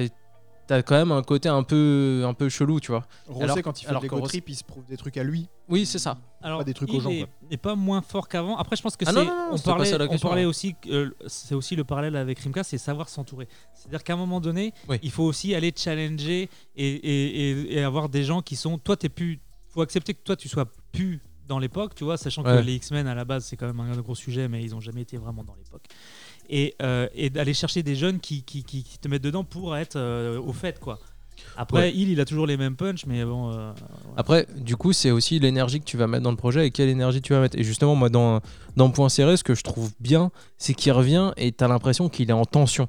T'as 0.67 0.83
quand 0.83 0.95
même 0.95 1.11
un 1.11 1.23
côté 1.25 1.49
un 1.49 1.65
peu, 1.65 2.23
un 2.25 2.33
peu 2.33 2.49
chelou, 2.49 2.79
tu 2.79 2.93
vois. 2.93 3.05
Rosset, 3.27 3.43
Alors- 3.43 3.61
quand 3.62 3.81
il 3.83 3.85
fait 3.87 3.91
alors 3.91 4.03
de 4.03 4.07
que 4.07 4.15
l'ego 4.15 4.25
Rosset- 4.25 4.29
trip, 4.39 4.49
il 4.50 4.55
se 4.55 4.62
prouve 4.62 4.85
des 4.87 4.97
trucs 4.97 5.17
à 5.17 5.25
lui. 5.25 5.49
Oui, 5.69 5.85
c'est 5.85 5.99
ça. 5.99 6.17
Alors, 6.43 6.59
pas 6.59 6.65
des 6.65 6.75
trucs 6.75 6.91
aux 6.91 6.95
il 6.95 7.00
gens, 7.00 7.11
est, 7.50 7.57
pas 7.57 7.75
moins 7.75 8.00
fort 8.03 8.29
qu'avant. 8.29 8.57
Après, 8.57 8.77
je 8.77 8.83
pense 8.83 8.97
que 8.97 9.05
Ah 9.09 9.11
c'est. 9.12 9.19
on 9.19 9.59
parlait, 9.59 9.93
on 10.00 10.09
question, 10.09 10.29
parlait 10.29 10.45
aussi. 10.45 10.77
euh, 10.87 11.11
c'est 11.27 11.57
aussi 11.57 11.75
le 11.75 11.83
parallèle 11.83 12.15
avec 12.15 12.39
Rimka, 12.39 12.62
c'est 12.62 12.79
savoir 12.79 13.09
s'entourer. 13.09 13.49
C'est-à-dire 13.75 14.05
qu'à 14.05 14.12
un 14.12 14.17
moment 14.17 14.41
donné, 14.41 14.73
Oui. 14.89 15.00
il 15.03 15.11
faut 15.11 15.25
aussi 15.25 15.57
aller 15.57 15.73
challenger 15.77 16.49
et, 16.77 16.87
et, 16.87 17.50
et- 17.50 17.75
et 17.79 17.83
avoir 17.83 18.09
des 18.09 18.23
gens 18.23 18.41
qui 18.41 18.55
sont. 18.55 18.79
Toi, 18.79 18.97
t'es 18.97 19.09
plus. 19.09 19.41
Faut 19.71 19.83
accepter 19.83 20.15
que 20.15 20.23
toi, 20.23 20.37
tu 20.37 20.49
sois 20.49 20.67
plus 20.93 21.21
dans 21.50 21.59
l'époque, 21.59 21.95
tu 21.95 22.04
vois, 22.04 22.16
sachant 22.16 22.42
Ouais. 22.45 22.57
que 22.57 22.62
les 22.64 22.75
X-Men 22.76 23.07
à 23.09 23.14
la 23.14 23.25
base, 23.26 23.45
c'est 23.45 23.57
quand 23.57 23.66
même 23.66 23.80
un 23.80 23.97
gros 24.00 24.14
sujet, 24.14 24.49
mais 24.49 24.62
ils 24.62 24.75
ont 24.75 24.80
jamais 24.80 25.02
été 25.02 25.16
vraiment 25.19 25.45
dans 25.45 25.54
l'époque. 25.57 25.83
Et, 26.49 26.75
euh, 26.80 27.07
et 27.14 27.28
d'aller 27.28 27.52
chercher 27.54 27.83
des 27.83 27.95
jeunes 27.97 28.21
qui, 28.21 28.42
qui, 28.42 28.62
qui- 28.64 28.83
qui 28.85 28.99
te 28.99 29.09
mettent 29.09 29.23
dedans 29.23 29.45
pour 29.45 29.76
être 29.76 29.97
euh, 29.97 30.40
au 30.40 30.52
fait, 30.52 30.78
quoi. 30.80 30.99
Après, 31.57 31.78
Ouais. 31.80 31.92
il, 31.95 32.09
il 32.11 32.21
a 32.21 32.25
toujours 32.25 32.47
les 32.47 32.57
mêmes 32.57 32.76
punch, 32.76 33.07
mais 33.07 33.25
bon. 33.25 33.50
euh, 33.52 33.73
Après, 34.16 34.47
du 34.57 34.76
coup, 34.76 34.92
c'est 34.92 35.11
aussi 35.11 35.38
l'énergie 35.38 35.80
que 35.80 35.85
tu 35.87 35.97
vas 35.97 36.07
mettre 36.07 36.23
dans 36.23 36.30
le 36.30 36.37
projet 36.37 36.66
et 36.66 36.71
quelle 36.71 36.88
énergie 36.88 37.21
tu 37.23 37.33
vas 37.33 37.40
mettre. 37.40 37.59
Et 37.59 37.64
justement, 37.64 37.95
moi, 37.97 38.11
dans, 38.11 38.40
dans 38.76 38.90
Point 38.90 39.09
Serré, 39.09 39.37
ce 39.37 39.42
que 39.45 39.54
je 39.54 39.62
trouve 39.62 39.90
bien, 40.00 40.30
c'est 40.59 40.75
qu'il 40.75 40.92
revient 40.92 41.33
et 41.37 41.50
t'as 41.52 41.66
l'impression 41.69 42.09
qu'il 42.09 42.28
est 42.30 42.35
en 42.35 42.45
tension. 42.45 42.88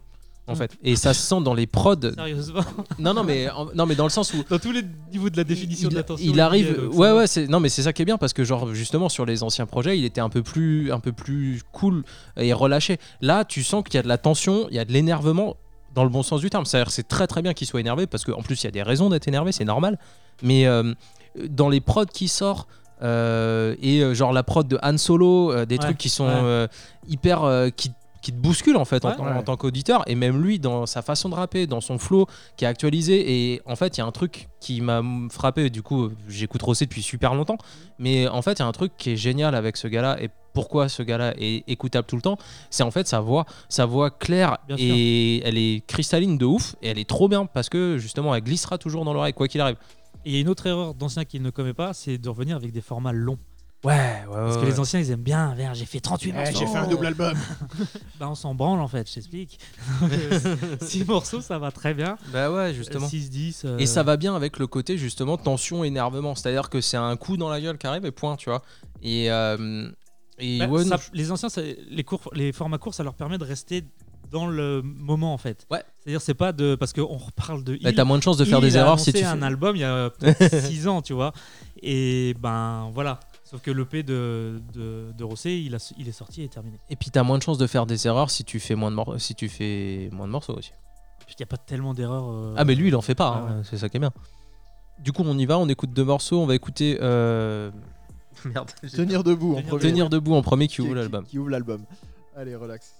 En 0.52 0.56
Mm. 0.56 0.58
fait. 0.58 0.78
Et 0.84 0.96
ça 0.96 1.14
se 1.14 1.22
sent 1.22 1.42
dans 1.44 1.54
les 1.54 1.68
prods. 1.68 1.96
Sérieusement, 2.16 2.62
Non, 3.00 3.14
non, 3.14 3.24
mais, 3.24 3.50
en- 3.50 3.68
non, 3.74 3.86
mais 3.86 3.96
dans 3.96 4.04
le 4.06 4.10
sens 4.10 4.34
où 4.34 4.44
dans 4.50 4.60
tous 4.60 4.72
les 4.72 4.84
niveaux 5.12 5.30
de 5.30 5.38
la 5.38 5.44
définition 5.44 5.90
de 5.90 5.96
l'attention. 5.96 6.26
il 6.30 6.40
arrive 6.40 6.76
donc 6.80 6.94
ouais 6.94 7.10
va. 7.10 7.16
ouais 7.18 7.28
c'est 7.28 7.48
non 7.48 7.60
mais 7.60 7.70
c'est 7.70 7.82
ça 7.84 7.94
qui 7.94 8.02
est 8.02 8.06
bien 8.06 8.18
parce 8.18 8.34
que 8.34 8.44
genre 8.44 8.74
justement 8.74 9.10
sur 9.10 9.26
les 9.26 9.44
anciens 9.44 9.66
projets 9.66 9.98
il 9.98 10.06
était 10.06 10.22
un 10.22 10.30
peu 10.30 10.44
plus 10.44 10.92
un 10.92 11.00
peu 11.00 11.12
plus 11.12 11.62
cool 11.72 12.04
et 12.38 12.54
relâché 12.54 12.98
là 13.22 13.46
tu 13.46 13.64
sens 13.64 13.84
qu'il 13.84 13.96
y 13.96 13.98
a 13.98 14.04
de 14.04 14.08
la 14.08 14.18
tension 14.18 14.68
il 14.70 14.76
y 14.76 14.80
a 14.80 14.86
de 14.86 14.92
l'énervement 14.92 15.56
dans 15.96 16.04
le 16.04 16.10
bon 16.10 16.24
sens 16.24 16.42
du 16.42 16.50
terme 16.50 16.66
c'est 16.66 16.78
à 16.78 16.84
dire 16.84 16.92
c'est 16.92 17.08
très 17.08 17.28
très 17.28 17.42
bien 17.42 17.54
qu'il 17.54 17.68
soit 17.68 17.80
énervé 17.80 18.08
parce 18.08 18.24
qu'en 18.24 18.42
plus 18.42 18.62
il 18.62 18.66
y 18.66 18.68
a 18.68 18.72
des 18.72 18.84
raisons 18.84 19.10
d'être 19.10 19.28
énervé 19.28 19.52
c'est 19.52 19.66
normal 19.66 19.98
mais 20.44 20.66
euh, 20.68 20.94
dans 21.50 21.70
les 21.70 21.82
prods 21.82 22.06
qui 22.06 22.28
sortent 22.28 22.68
euh, 23.04 23.76
et 23.82 24.02
euh, 24.02 24.14
genre 24.14 24.32
la 24.34 24.44
prod 24.44 24.68
de 24.68 24.78
Han 24.84 24.98
Solo 24.98 25.52
euh, 25.52 25.66
des 25.66 25.76
Ouais, 25.76 25.80
trucs 25.86 25.98
qui 25.98 26.10
sont 26.10 26.26
ouais. 26.26 26.32
euh, 26.34 26.68
hyper 27.08 27.44
euh, 27.44 27.70
qui 27.70 27.92
qui 28.22 28.32
te 28.32 28.38
bousculent 28.38 28.78
en 28.78 28.86
fait 28.86 29.04
en, 29.06 29.10
Ouais. 29.10 29.16
tant- 29.16 29.26
Ouais. 29.26 29.32
en 29.34 29.44
tant 29.44 29.58
qu'auditeur 29.58 30.04
et 30.08 30.16
même 30.16 30.42
lui 30.42 30.60
dans 30.60 30.86
sa 30.86 31.02
façon 31.02 31.28
de 31.30 31.36
rapper 31.36 31.66
dans 31.68 31.82
son 31.82 31.98
flow 31.98 32.28
qui 32.58 32.66
est 32.66 32.68
actualisé 32.68 33.54
et 33.54 33.62
en 33.66 33.76
fait 33.76 33.98
il 33.98 34.00
y 34.00 34.04
a 34.04 34.06
un 34.06 34.12
truc 34.12 34.48
qui 34.60 34.80
m'a 34.82 35.02
frappé 35.32 35.70
du 35.70 35.82
coup 35.82 36.10
j'écoute 36.28 36.62
Rosset 36.62 36.86
depuis 36.86 37.02
super 37.02 37.34
longtemps 37.34 37.58
mais 38.00 38.28
en 38.28 38.42
fait 38.42 38.54
il 38.54 38.60
y 38.60 38.62
a 38.62 38.68
un 38.68 38.72
truc 38.72 38.94
qui 38.98 39.12
est 39.12 39.16
génial 39.16 39.56
avec 39.56 39.76
ce 39.78 39.88
gars 39.88 40.02
là 40.04 40.22
et 40.22 40.30
pourquoi 40.54 40.90
ce 40.90 41.02
gars-là 41.02 41.34
est 41.40 41.64
écoutable 41.70 42.06
tout 42.06 42.18
le 42.18 42.22
temps, 42.22 42.38
c'est 42.70 42.84
en 42.84 42.92
fait 42.92 43.08
sa 43.08 43.22
voix, 43.22 43.46
sa 43.70 43.86
voix 43.86 44.12
claire 44.12 44.58
Bien 44.68 44.76
sûr. 44.76 44.86
et 44.86 45.40
elle 45.48 45.58
est 45.58 45.82
cristalline 45.88 46.38
de 46.38 46.44
ouf 46.46 46.76
et 46.82 46.90
elle 46.90 47.00
est 47.00 47.08
trop 47.08 47.30
bien 47.30 47.46
parce 47.46 47.70
que 47.70 47.98
justement 47.98 48.36
elle 48.36 48.44
glissera 48.44 48.78
toujours 48.78 49.06
dans 49.06 49.14
l'oreille 49.14 49.32
quoi 49.32 49.48
qu'il 49.48 49.62
arrive. 49.62 49.78
Et 50.26 50.32
il 50.32 50.34
y 50.34 50.38
a 50.38 50.42
une 50.42 50.50
autre 50.50 50.68
erreur 50.68 50.94
d'anciens 50.94 51.24
qu'il 51.24 51.42
ne 51.42 51.50
commet 51.52 51.74
pas, 51.74 51.94
c'est 51.94 52.18
de 52.18 52.28
revenir 52.30 52.58
avec 52.58 52.74
des 52.74 52.82
formats 52.82 53.14
longs. 53.14 53.40
Ouais, 53.84 53.94
ouais, 54.28 54.36
Parce 54.36 54.58
que 54.58 54.66
les 54.66 54.80
anciens, 54.80 55.00
ils 55.00 55.10
aiment 55.10 55.24
bien. 55.24 55.56
J'ai 55.74 55.86
fait 55.86 56.00
38 56.00 56.34
morceaux. 56.34 56.52
Eh, 56.54 56.58
j'ai 56.60 56.68
fait 56.68 56.78
un 56.78 56.88
double 56.88 57.08
album. 57.08 57.34
Bah, 58.20 58.28
on 58.30 58.36
s'en 58.36 58.54
branle 58.54 58.80
en 58.80 58.88
fait, 58.88 59.10
je 59.10 59.16
t'explique. 59.16 59.58
6 60.82 61.06
morceaux, 61.06 61.42
ça 61.42 61.58
va 61.58 61.72
très 61.72 61.94
bien. 61.96 62.18
Bah 62.32 62.52
ouais, 62.52 62.74
justement. 62.76 63.08
6-10. 63.08 63.62
euh, 63.66 63.78
Et 63.80 63.88
ça 63.88 64.04
va 64.04 64.18
bien 64.18 64.36
avec 64.36 64.60
le 64.60 64.68
côté 64.68 64.98
justement 64.98 65.38
tension, 65.38 65.84
énervement. 65.84 66.36
C'est-à-dire 66.36 66.70
que 66.70 66.80
c'est 66.82 66.98
un 66.98 67.16
coup 67.16 67.38
dans 67.38 67.50
la 67.50 67.60
gueule 67.60 67.78
qui 67.80 67.88
arrive 67.88 68.06
et 68.06 68.12
point, 68.12 68.36
tu 68.36 68.50
vois. 68.50 68.62
Et, 69.02 69.32
euh, 69.32 69.90
et 70.38 70.60
bah, 70.60 70.68
ouais, 70.68 70.84
ça- 70.84 70.98
non, 70.98 71.02
les 71.14 71.32
anciens, 71.32 71.50
ça- 71.50 71.62
les, 71.90 72.04
cours, 72.04 72.22
les 72.34 72.52
formats 72.52 72.78
courts, 72.78 72.94
ça 72.94 73.04
leur 73.04 73.16
permet 73.16 73.40
de 73.40 73.44
rester 73.46 73.84
dans 74.32 74.46
le 74.46 74.82
moment 74.84 75.34
en 75.34 75.38
fait. 75.40 75.66
Ouais. 75.72 75.84
C'est-à-dire, 76.00 76.22
c'est 76.22 76.36
pas 76.36 76.52
de. 76.52 76.76
Parce 76.76 76.94
qu'on 76.94 77.06
reparle 77.18 77.64
de. 77.64 77.74
bah, 77.82 77.90
Hill. 77.90 77.96
t'as 77.96 78.04
moins 78.04 78.20
de 78.20 78.24
chances 78.24 78.38
de 78.38 78.46
faire 78.46 78.62
des 78.62 78.78
a 78.78 78.82
erreurs 78.82 79.00
si 79.00 79.10
annoncé 79.10 79.24
tu 79.24 79.28
un 79.28 79.38
fais- 79.40 79.44
album 79.46 79.76
il 79.76 79.80
y 79.80 79.84
a 79.84 80.10
peut-être 80.20 80.62
6 80.68 80.88
ans, 80.88 81.02
tu 81.02 81.14
vois. 81.14 81.34
Et 81.82 82.36
ben 82.40 82.92
voilà. 82.94 83.20
Sauf 83.52 83.62
que 83.62 83.70
l'EP 83.72 84.02
de, 84.04 84.62
de, 84.74 85.12
de 85.12 85.24
Rossé, 85.26 85.52
il, 85.52 85.76
a, 85.76 85.94
il 85.98 86.08
est 86.08 86.14
sorti 86.14 86.42
et 86.42 86.48
terminé. 86.48 86.78
Et 86.90 86.96
puis 86.96 87.10
t'as 87.12 87.22
moins 87.24 87.38
de 87.38 87.44
chances 87.44 87.58
de 87.58 87.68
faire 87.68 87.86
des 87.86 88.08
erreurs 88.08 88.30
si 88.30 88.46
tu 88.46 88.62
fais 88.62 88.76
moins 88.76 88.90
de, 88.92 88.96
mor- 88.96 89.20
si 89.20 89.36
tu 89.36 89.50
fais 89.50 90.08
moins 90.14 90.26
de 90.26 90.32
morceaux 90.32 90.54
aussi. 90.58 90.72
Il 91.28 91.36
n'y 91.40 91.44
a 91.44 91.48
pas 91.48 91.58
tellement 91.58 91.94
d'erreurs. 91.94 92.30
euh, 92.30 92.54
Ah 92.58 92.64
mais 92.66 92.76
lui 92.76 92.88
il 92.90 92.96
en 92.96 93.02
fait 93.02 93.14
pas, 93.16 93.28
ah 93.46 93.50
hein, 93.52 93.58
ouais. 93.58 93.64
c'est 93.70 93.78
ça 93.78 93.90
qui 93.90 93.98
est 93.98 94.00
bien. 94.00 94.12
Du 95.00 95.12
coup 95.12 95.24
on 95.26 95.38
y 95.38 95.46
va, 95.46 95.58
on 95.60 95.68
écoute 95.68 95.92
deux 95.92 96.04
morceaux, 96.06 96.40
on 96.40 96.46
va 96.46 96.56
écouter 96.56 96.98
euh... 97.02 97.72
Merde. 98.46 98.72
Tenir 98.94 99.24
debout 99.24 99.52
en 99.52 99.56
Tenir 99.58 99.68
premier. 99.68 99.82
Tenir 99.82 100.10
debout 100.10 100.34
en 100.36 100.42
premier 100.42 100.68
qui 100.68 100.76
qui, 100.76 100.82
ouvre 100.82 100.92
qui- 100.92 100.96
l'album. 100.96 101.26
qui 101.26 101.38
ouvre 101.40 101.50
l'album. 101.50 101.84
Allez, 102.38 102.56
relax. 102.56 102.94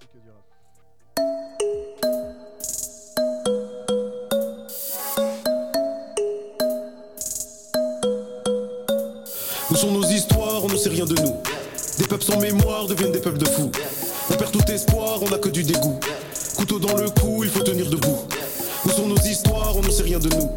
Où 9.70 9.76
sont 9.76 9.92
nos 9.92 10.04
histoires? 10.04 10.41
On 10.54 10.68
ne 10.68 10.76
sait 10.76 10.90
rien 10.90 11.06
de 11.06 11.16
nous. 11.22 11.34
Des 11.98 12.04
peuples 12.04 12.26
sans 12.26 12.38
mémoire 12.38 12.86
deviennent 12.86 13.14
des 13.14 13.20
peuples 13.20 13.38
de 13.38 13.48
fous. 13.48 13.72
On 14.30 14.34
perd 14.34 14.52
tout 14.52 14.70
espoir, 14.70 15.20
on 15.22 15.30
n'a 15.30 15.38
que 15.38 15.48
du 15.48 15.64
dégoût. 15.64 15.98
Couteau 16.58 16.78
dans 16.78 16.98
le 16.98 17.10
cou, 17.10 17.44
il 17.44 17.50
faut 17.50 17.62
tenir 17.64 17.90
debout. 17.90 18.20
Où 18.86 18.90
sont 18.90 19.08
nos 19.08 19.16
histoires 19.18 19.76
On 19.78 19.82
ne 19.82 19.90
sait 19.90 20.04
rien 20.04 20.20
de 20.20 20.28
nous. 20.28 20.52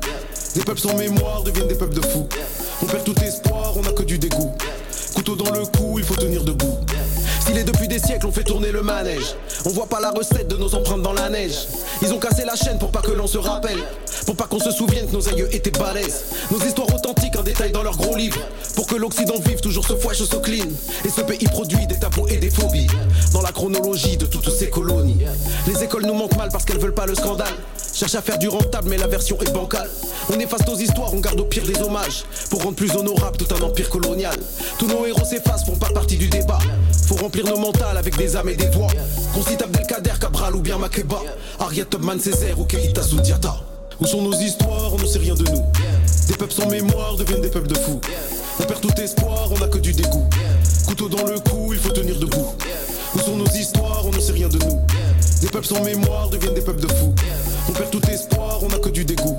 Des 0.56 0.62
peuples 0.62 0.80
sans 0.80 0.96
mémoire 0.96 1.44
deviennent 1.44 1.68
des 1.68 1.76
peuples 1.76 1.94
de 1.94 2.04
fous. 2.06 2.28
On 2.82 2.86
perd 2.86 3.04
tout 3.04 3.14
espoir, 3.22 3.72
on 3.76 3.82
n'a 3.82 3.92
que 3.92 4.02
du 4.02 4.18
dégoût. 4.18 4.52
Couteau 5.14 5.36
dans 5.36 5.52
le 5.52 5.64
cou, 5.64 5.98
il 5.98 6.04
faut 6.04 6.16
tenir 6.16 6.42
debout. 6.42 6.76
S'il 7.46 7.56
est 7.56 7.64
depuis 7.64 7.86
des 7.86 8.00
siècles, 8.00 8.26
on 8.26 8.32
fait 8.32 8.42
tourner 8.42 8.72
le 8.72 8.82
manège. 8.82 9.36
On 9.64 9.70
voit 9.70 9.86
pas 9.86 10.00
la 10.00 10.10
recette 10.10 10.48
de 10.48 10.56
nos 10.56 10.74
empreintes 10.74 11.02
dans 11.02 11.12
la 11.12 11.28
neige. 11.28 11.68
Ils 12.02 12.12
ont 12.12 12.18
cassé 12.18 12.44
la 12.44 12.56
chaîne 12.56 12.78
pour 12.78 12.90
pas 12.90 13.00
que 13.00 13.12
l'on 13.12 13.28
se 13.28 13.38
rappelle. 13.38 13.78
Pour 14.26 14.37
pas 14.37 14.47
qu'on 14.47 14.59
se 14.59 14.71
souvienne 14.71 15.07
que 15.07 15.12
nos 15.12 15.28
aïeux 15.28 15.54
étaient 15.54 15.71
balèzes. 15.71 16.25
Nos 16.50 16.59
histoires 16.59 16.93
authentiques 16.95 17.37
en 17.37 17.43
détail 17.43 17.73
dans 17.73 17.83
leurs 17.83 17.97
gros 17.97 18.16
livres. 18.16 18.40
Pour 18.75 18.87
que 18.87 18.97
l'Occident 18.97 19.35
vive 19.45 19.61
toujours 19.61 19.87
ce 19.87 19.95
fouet, 19.97 20.14
ce 20.14 20.25
clean. 20.37 20.69
Et 21.04 21.09
ce 21.09 21.21
pays 21.21 21.47
produit 21.47 21.87
des 21.87 21.99
tabous 21.99 22.26
et 22.28 22.38
des 22.38 22.50
phobies. 22.50 22.87
Dans 23.33 23.43
la 23.43 23.52
chronologie 23.52 24.16
de 24.16 24.26
toutes 24.26 24.50
ces 24.50 24.71
colonies. 24.71 25.19
Les 25.66 25.85
écoles 25.85 26.07
nous 26.07 26.14
manquent 26.14 26.37
mal 26.37 26.49
parce 26.50 26.64
qu'elles 26.64 26.78
veulent 26.78 26.95
pas 26.95 27.07
le 27.07 27.14
scandale. 27.14 27.54
Cherche 27.93 28.14
à 28.14 28.23
faire 28.23 28.38
du 28.38 28.49
rentable, 28.49 28.88
mais 28.88 28.97
la 28.97 29.07
version 29.07 29.38
est 29.40 29.52
bancale. 29.52 29.88
On 30.33 30.38
efface 30.38 30.66
nos 30.66 30.76
histoires, 30.76 31.12
on 31.14 31.21
garde 31.21 31.38
au 31.38 31.45
pire 31.45 31.64
des 31.64 31.81
hommages. 31.81 32.25
Pour 32.50 32.62
rendre 32.62 32.76
plus 32.76 32.90
honorable 32.97 33.37
tout 33.37 33.54
un 33.54 33.61
empire 33.61 33.88
colonial. 33.88 34.37
Tous 34.78 34.87
nos 34.88 35.07
héros 35.07 35.25
s'effacent, 35.25 35.64
font 35.64 35.76
pas 35.76 35.90
partie 35.90 36.16
du 36.16 36.28
débat. 36.28 36.59
Faut 37.07 37.16
remplir 37.16 37.45
nos 37.45 37.59
mentales 37.59 37.97
avec 37.97 38.16
des 38.16 38.35
âmes 38.37 38.49
et 38.49 38.57
des 38.57 38.69
voix. 38.69 38.88
Qu'on 39.35 39.43
cite 39.43 39.62
Abdelkader, 39.62 40.19
Cabral 40.21 40.57
ou 40.57 40.61
bien 40.61 40.78
Makeba. 40.78 41.21
Ariel 41.61 41.87
Tubman, 41.87 42.19
Césaire 42.19 42.59
ou 42.59 42.64
Keita 42.64 43.02
Soudiata. 43.02 43.74
Où 44.00 44.06
sont 44.06 44.22
nos 44.22 44.32
histoires 44.32 44.92
On 44.92 44.98
ne 44.98 45.06
sait 45.06 45.18
rien 45.18 45.34
de 45.34 45.44
nous. 45.50 45.62
Des 46.28 46.34
peuples 46.34 46.52
sans 46.52 46.68
mémoire 46.68 47.16
deviennent 47.16 47.40
des 47.40 47.48
peuples 47.48 47.68
de 47.68 47.78
fous. 47.78 48.00
On 48.58 48.64
perd 48.64 48.80
tout 48.80 49.00
espoir, 49.00 49.48
on 49.50 49.58
n'a 49.58 49.68
que 49.68 49.78
du 49.78 49.92
dégoût. 49.92 50.26
Couteau 50.86 51.08
dans 51.08 51.24
le 51.24 51.38
cou, 51.38 51.72
il 51.72 51.78
faut 51.78 51.90
tenir 51.90 52.18
debout. 52.18 52.54
Où 53.14 53.18
sont 53.18 53.36
nos 53.36 53.46
histoires 53.46 54.04
On 54.04 54.10
ne 54.10 54.20
sait 54.20 54.32
rien 54.32 54.48
de 54.48 54.58
nous. 54.58 54.80
Des 55.40 55.48
peuples 55.48 55.66
sans 55.66 55.82
mémoire 55.82 56.28
deviennent 56.28 56.54
des 56.54 56.60
peuples 56.60 56.80
de 56.80 56.92
fous. 56.92 57.14
On 57.68 57.72
perd 57.72 57.90
tout 57.90 58.04
espoir, 58.10 58.60
on 58.62 58.68
n'a 58.68 58.78
que 58.78 58.88
du 58.88 59.04
dégoût. 59.04 59.38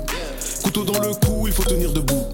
Couteau 0.62 0.84
dans 0.84 1.00
le 1.00 1.14
cou, 1.14 1.46
il 1.46 1.52
faut 1.52 1.64
tenir 1.64 1.92
debout. 1.92 2.24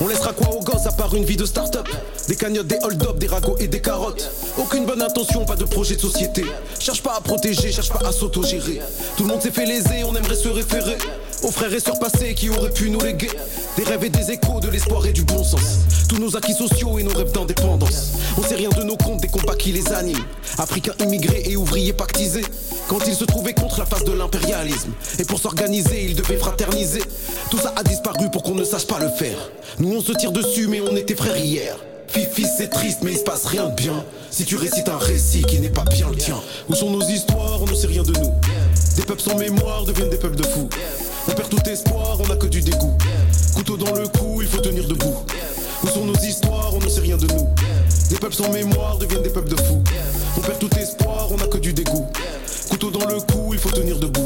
On 0.00 0.08
laissera 0.08 0.32
quoi 0.32 0.54
aux 0.54 0.62
gosses 0.62 0.86
à 0.86 0.92
part 0.92 1.14
une 1.14 1.24
vie 1.24 1.36
de 1.36 1.44
start-up? 1.44 1.88
Des 2.28 2.36
cagnottes, 2.36 2.66
des 2.66 2.78
hold-up, 2.82 3.18
des 3.18 3.26
ragots 3.26 3.56
et 3.58 3.68
des 3.68 3.80
carottes. 3.80 4.30
Aucune 4.58 4.86
bonne 4.86 5.02
intention, 5.02 5.44
pas 5.44 5.56
de 5.56 5.64
projet 5.64 5.96
de 5.96 6.00
société. 6.00 6.44
Cherche 6.78 7.02
pas 7.02 7.16
à 7.16 7.20
protéger, 7.20 7.70
cherche 7.70 7.90
pas 7.90 8.06
à 8.06 8.12
s'autogérer. 8.12 8.80
Tout 9.16 9.24
le 9.24 9.28
monde 9.28 9.42
s'est 9.42 9.50
fait 9.50 9.66
léser, 9.66 10.04
on 10.04 10.14
aimerait 10.14 10.36
se 10.36 10.48
référer 10.48 10.96
aux 11.46 11.50
frères 11.52 11.72
et 11.72 11.80
sœurs 11.80 11.98
passés 11.98 12.34
qui 12.34 12.50
auraient 12.50 12.70
pu 12.72 12.90
nous 12.90 13.00
léguer 13.00 13.30
des 13.76 13.84
rêves 13.84 14.02
et 14.04 14.10
des 14.10 14.32
échos, 14.32 14.58
de 14.60 14.68
l'espoir 14.68 15.06
et 15.06 15.12
du 15.12 15.22
bon 15.22 15.44
sens. 15.44 15.78
Tous 16.08 16.18
nos 16.18 16.36
acquis 16.36 16.54
sociaux 16.54 16.98
et 16.98 17.04
nos 17.04 17.14
rêves 17.14 17.30
d'indépendance. 17.30 18.12
On 18.36 18.42
sait 18.42 18.56
rien 18.56 18.68
de 18.70 18.82
nos 18.82 18.96
comptes, 18.96 19.20
des 19.20 19.28
combats 19.28 19.54
qui 19.54 19.70
les 19.70 19.92
animent. 19.92 20.24
Africains 20.58 20.94
immigrés 20.98 21.44
et 21.46 21.56
ouvriers 21.56 21.92
pactisés. 21.92 22.44
Quand 22.88 22.98
ils 23.06 23.14
se 23.14 23.24
trouvaient 23.24 23.54
contre 23.54 23.78
la 23.78 23.86
face 23.86 24.04
de 24.04 24.12
l'impérialisme. 24.12 24.90
Et 25.18 25.24
pour 25.24 25.38
s'organiser, 25.38 26.04
ils 26.04 26.16
devaient 26.16 26.36
fraterniser. 26.36 27.02
Tout 27.50 27.58
ça 27.58 27.72
a 27.76 27.82
disparu 27.84 28.28
pour 28.32 28.42
qu'on 28.42 28.54
ne 28.54 28.64
sache 28.64 28.86
pas 28.86 28.98
le 28.98 29.08
faire. 29.08 29.38
Nous 29.78 29.94
on 29.94 30.00
se 30.00 30.12
tire 30.12 30.32
dessus, 30.32 30.66
mais 30.66 30.80
on 30.80 30.96
était 30.96 31.14
frères 31.14 31.36
hier. 31.36 31.76
Fifi, 32.08 32.46
c'est 32.56 32.68
triste, 32.68 33.00
mais 33.02 33.12
il 33.12 33.18
se 33.18 33.24
passe 33.24 33.44
rien 33.46 33.66
de 33.66 33.74
bien. 33.74 34.04
Si 34.30 34.44
tu 34.44 34.56
récites 34.56 34.88
un 34.88 34.98
récit 34.98 35.42
qui 35.42 35.60
n'est 35.60 35.70
pas 35.70 35.84
bien 35.84 36.08
le 36.08 36.16
tien. 36.16 36.40
Où 36.68 36.74
sont 36.74 36.90
nos 36.90 37.02
histoires? 37.02 37.62
On 37.62 37.66
ne 37.66 37.74
sait 37.74 37.88
rien 37.88 38.02
de 38.02 38.12
nous. 38.12 38.32
Des 38.96 39.02
peuples 39.02 39.20
sans 39.20 39.36
mémoire 39.36 39.84
deviennent 39.84 40.10
des 40.10 40.16
peuples 40.16 40.36
de 40.36 40.46
fous. 40.46 40.68
On 41.28 41.32
perd 41.32 41.48
tout 41.48 41.68
espoir, 41.68 42.18
on 42.20 42.26
n'a 42.26 42.36
que 42.36 42.46
du 42.46 42.60
dégoût. 42.60 42.96
Couteau 43.54 43.76
dans 43.76 43.92
le 43.94 44.06
cou, 44.08 44.42
il 44.42 44.48
faut 44.48 44.60
tenir 44.60 44.86
debout. 44.86 45.24
Où 45.82 45.88
sont 45.88 46.04
nos 46.04 46.14
histoires 46.14 46.72
On 46.74 46.78
ne 46.78 46.88
sait 46.88 47.00
rien 47.00 47.16
de 47.16 47.26
nous. 47.26 47.48
Des 48.08 48.16
peuples 48.16 48.34
sans 48.34 48.50
mémoire 48.52 48.98
deviennent 48.98 49.22
des 49.22 49.30
peuples 49.30 49.48
de 49.48 49.60
fous. 49.60 49.82
On 50.36 50.40
perd 50.40 50.58
tout 50.58 50.70
espoir, 50.78 51.28
on 51.32 51.36
n'a 51.36 51.46
que 51.48 51.58
du 51.58 51.72
dégoût. 51.72 52.06
Couteau 52.70 52.90
dans 52.90 53.06
le 53.06 53.20
cou, 53.20 53.50
il 53.52 53.58
faut 53.58 53.70
tenir 53.70 53.98
debout. 53.98 54.25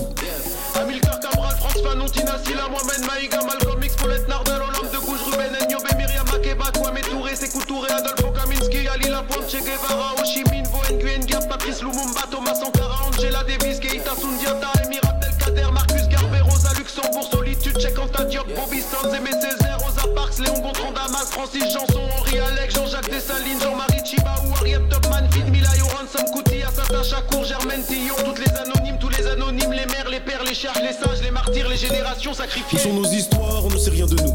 Les 30.63 30.93
sages, 30.93 31.23
les 31.23 31.31
martyrs, 31.31 31.69
les 31.69 31.77
générations 31.77 32.35
sacrifiées. 32.35 32.79
Où 32.79 32.83
sont 32.83 32.93
nos 32.93 33.11
histoires 33.11 33.65
On 33.65 33.71
ne 33.71 33.79
sait 33.79 33.91
rien 33.91 34.07
de 34.07 34.15
nous. 34.15 34.35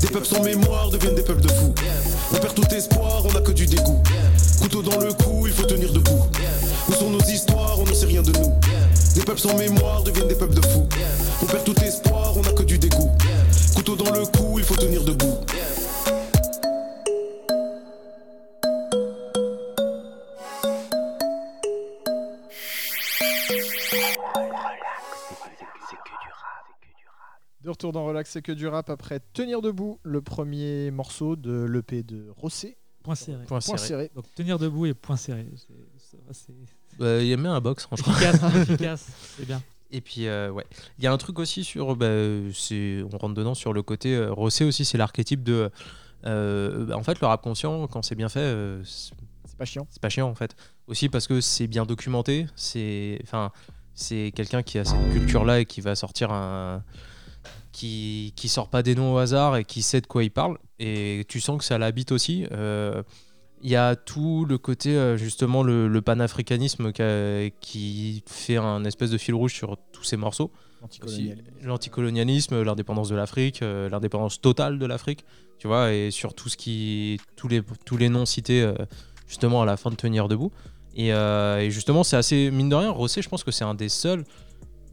Des 0.00 0.08
peuples 0.08 0.26
sans 0.26 0.42
mémoire 0.42 0.90
deviennent 0.90 1.14
des 1.14 1.22
peuples 1.22 1.42
de 1.42 1.52
fous. 1.52 1.74
On 2.32 2.36
perd 2.38 2.54
tout 2.54 2.74
espoir, 2.74 3.22
on 3.24 3.32
n'a 3.32 3.40
que 3.40 3.52
du 3.52 3.66
dégoût. 3.66 4.02
Couteau 4.60 4.82
dans 4.82 4.98
le 4.98 5.12
cou, 5.12 5.46
il 5.46 5.52
faut 5.52 5.64
tenir 5.64 5.92
debout. 5.92 6.26
Où 6.88 6.92
sont 6.92 7.10
nos 7.10 7.20
histoires 7.20 7.78
On 7.78 7.84
ne 7.84 7.94
sait 7.94 8.06
rien 8.06 8.22
de 8.22 8.32
nous. 8.32 8.52
Des 9.14 9.20
peuples 9.20 9.40
sans 9.40 9.56
mémoire 9.56 10.02
deviennent 10.02 10.28
des 10.28 10.34
peuples 10.34 10.54
de 10.54 10.66
fous. 10.66 10.88
On 11.42 11.46
perd 11.46 11.64
tout 11.64 11.78
espoir, 11.84 12.11
retour 27.88 27.92
dans 27.92 28.06
Relax, 28.06 28.30
c'est 28.30 28.42
que 28.42 28.52
du 28.52 28.66
rap 28.68 28.90
après 28.90 29.20
Tenir 29.32 29.60
debout, 29.60 29.98
le 30.04 30.20
premier 30.22 30.90
morceau 30.90 31.34
de 31.36 31.64
l'EP 31.64 32.02
de 32.02 32.26
Rossé. 32.36 32.76
Point 33.02 33.14
serré. 33.16 33.44
Point 33.46 33.58
Point 33.60 33.76
serré. 33.76 33.88
serré. 33.88 34.10
Donc 34.14 34.24
tenir 34.36 34.58
debout 34.58 34.86
et 34.86 34.94
point 34.94 35.16
serré. 35.16 35.44
Bah, 36.98 37.18
il 37.20 37.26
y 37.26 37.32
a 37.32 37.36
même 37.36 37.46
un 37.52 37.60
box 37.60 37.84
franchement. 37.84 38.12
efficace, 38.12 38.40
efficace. 38.68 39.06
C'est 39.36 39.46
bien. 39.46 39.60
Et 39.90 40.00
puis, 40.00 40.26
euh, 40.28 40.50
ouais. 40.50 40.64
Il 40.98 41.04
y 41.04 41.06
a 41.06 41.12
un 41.12 41.18
truc 41.18 41.38
aussi 41.38 41.64
sur. 41.64 41.96
bah, 41.96 42.06
c'est- 42.54 43.02
on 43.12 43.18
rentre 43.18 43.34
dedans 43.34 43.54
sur 43.54 43.72
le 43.72 43.82
côté. 43.82 44.14
Euh, 44.14 44.32
Rossé 44.32 44.64
aussi, 44.64 44.84
c'est 44.84 44.98
l'archétype 44.98 45.42
de. 45.42 45.70
euh, 46.26 46.86
bah, 46.86 46.96
en 46.96 47.02
fait, 47.02 47.20
le 47.20 47.26
rap 47.26 47.42
conscient, 47.42 47.86
quand 47.88 48.02
c'est 48.02 48.14
bien 48.14 48.28
fait, 48.28 48.40
euh, 48.40 48.82
c'est- 48.84 49.12
C'est 49.46 49.58
pas 49.58 49.64
chiant. 49.64 49.86
c'est 49.90 50.00
pas 50.00 50.08
chiant 50.08 50.28
en 50.28 50.34
fait. 50.34 50.54
Aussi 50.86 51.08
parce 51.08 51.26
que 51.26 51.40
c'est 51.40 51.66
bien 51.66 51.84
documenté. 51.86 52.46
C'est. 52.56 53.18
Enfin. 53.24 53.50
C'est 53.94 54.32
quelqu'un 54.34 54.62
qui 54.62 54.78
a 54.78 54.86
cette 54.86 55.12
culture-là 55.12 55.60
et 55.60 55.66
qui 55.66 55.82
va 55.82 55.94
sortir 55.94 56.32
un. 56.32 56.82
Qui, 57.72 58.34
qui 58.36 58.48
sort 58.48 58.68
pas 58.68 58.82
des 58.82 58.94
noms 58.94 59.14
au 59.14 59.16
hasard 59.18 59.56
et 59.56 59.64
qui 59.64 59.80
sait 59.82 60.00
de 60.02 60.06
quoi 60.06 60.22
il 60.22 60.30
parle. 60.30 60.58
Et 60.78 61.24
tu 61.28 61.40
sens 61.40 61.56
que 61.58 61.64
ça 61.64 61.78
l'habite 61.78 62.12
aussi. 62.12 62.46
euh, 62.52 63.02
Il 63.62 63.70
y 63.70 63.76
a 63.76 63.96
tout 63.96 64.44
le 64.44 64.58
côté, 64.58 64.90
euh, 64.90 65.16
justement, 65.16 65.62
le, 65.62 65.88
le 65.88 66.02
panafricanisme 66.02 66.92
qui, 66.92 67.00
a- 67.02 67.48
qui 67.60 68.22
fait 68.26 68.56
un 68.58 68.84
espèce 68.84 69.10
de 69.10 69.16
fil 69.18 69.34
rouge 69.34 69.54
sur 69.54 69.78
tous 69.92 70.04
ces 70.04 70.16
morceaux. 70.18 70.50
L'anticolonialisme. 71.62 72.62
L'indépendance 72.62 73.08
de 73.08 73.14
l'Afrique, 73.16 73.62
euh, 73.62 73.88
l'indépendance 73.88 74.40
totale 74.40 74.78
de 74.78 74.86
l'Afrique, 74.86 75.24
tu 75.58 75.66
vois, 75.66 75.92
et 75.92 76.10
sur 76.10 76.34
tout 76.34 76.48
ce 76.48 76.56
qui, 76.56 77.18
tous 77.36 77.48
les, 77.48 77.62
tous 77.86 77.96
les 77.96 78.08
noms 78.08 78.26
cités 78.26 78.62
euh, 78.62 78.74
justement 79.28 79.62
à 79.62 79.64
la 79.64 79.76
fin 79.76 79.90
de 79.90 79.96
Tenir 79.96 80.28
debout. 80.28 80.50
Et, 80.94 81.12
euh, 81.12 81.58
et 81.60 81.70
justement, 81.70 82.04
c'est 82.04 82.16
assez 82.16 82.50
mine 82.50 82.68
de 82.68 82.74
rien. 82.74 82.90
Rossé, 82.90 83.22
je 83.22 83.28
pense 83.28 83.44
que 83.44 83.50
c'est 83.50 83.64
un 83.64 83.74
des 83.74 83.88
seuls, 83.88 84.24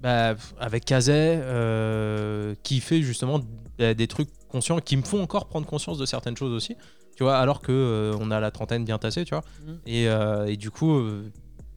bah, 0.02 0.36
avec 0.60 0.86
Kazay, 0.86 1.40
euh, 1.42 2.56
qui 2.64 2.80
fait 2.80 3.02
justement 3.02 3.42
des 3.78 4.08
trucs 4.08 4.30
conscients, 4.50 4.80
qui 4.80 4.98
me 4.98 5.04
font 5.04 5.22
encore 5.22 5.48
prendre 5.48 5.66
conscience 5.66 5.98
de 5.98 6.06
certaines 6.06 6.38
choses 6.38 6.52
aussi, 6.54 6.76
tu 7.16 7.24
vois, 7.24 7.38
alors 7.38 7.62
que 7.62 7.72
euh, 7.72 8.18
on 8.20 8.32
a 8.32 8.40
la 8.40 8.52
trentaine 8.52 8.86
bien 8.86 8.98
tassée, 8.98 9.26
tu 9.26 9.34
vois. 9.34 9.44
Mhm. 9.66 9.80
Et, 9.86 10.08
euh, 10.10 10.46
et 10.48 10.58
du 10.58 10.72
coup, 10.72 11.02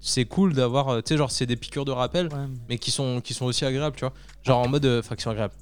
c'est 0.00 0.25
cool 0.25 0.52
d'avoir, 0.55 1.02
tu 1.02 1.09
sais, 1.09 1.17
genre, 1.17 1.31
c'est 1.31 1.47
des 1.47 1.57
piqûres 1.57 1.85
de 1.85 1.93
rappel 1.93 2.26
Ouais. 2.26 2.47
mais 2.69 2.79
qui 2.79 2.91
sont, 2.91 3.21
qui 3.21 3.35
sont 3.35 3.47
aussi 3.47 3.64
agréables, 3.64 3.97
tu 3.97 4.05
vois. 4.05 4.14
Genre 4.43 4.59
en 4.59 4.69
mode. 4.69 4.87
Enfin, 4.87 5.14
qui 5.17 5.23
sont 5.23 5.31
agréables. 5.31 5.55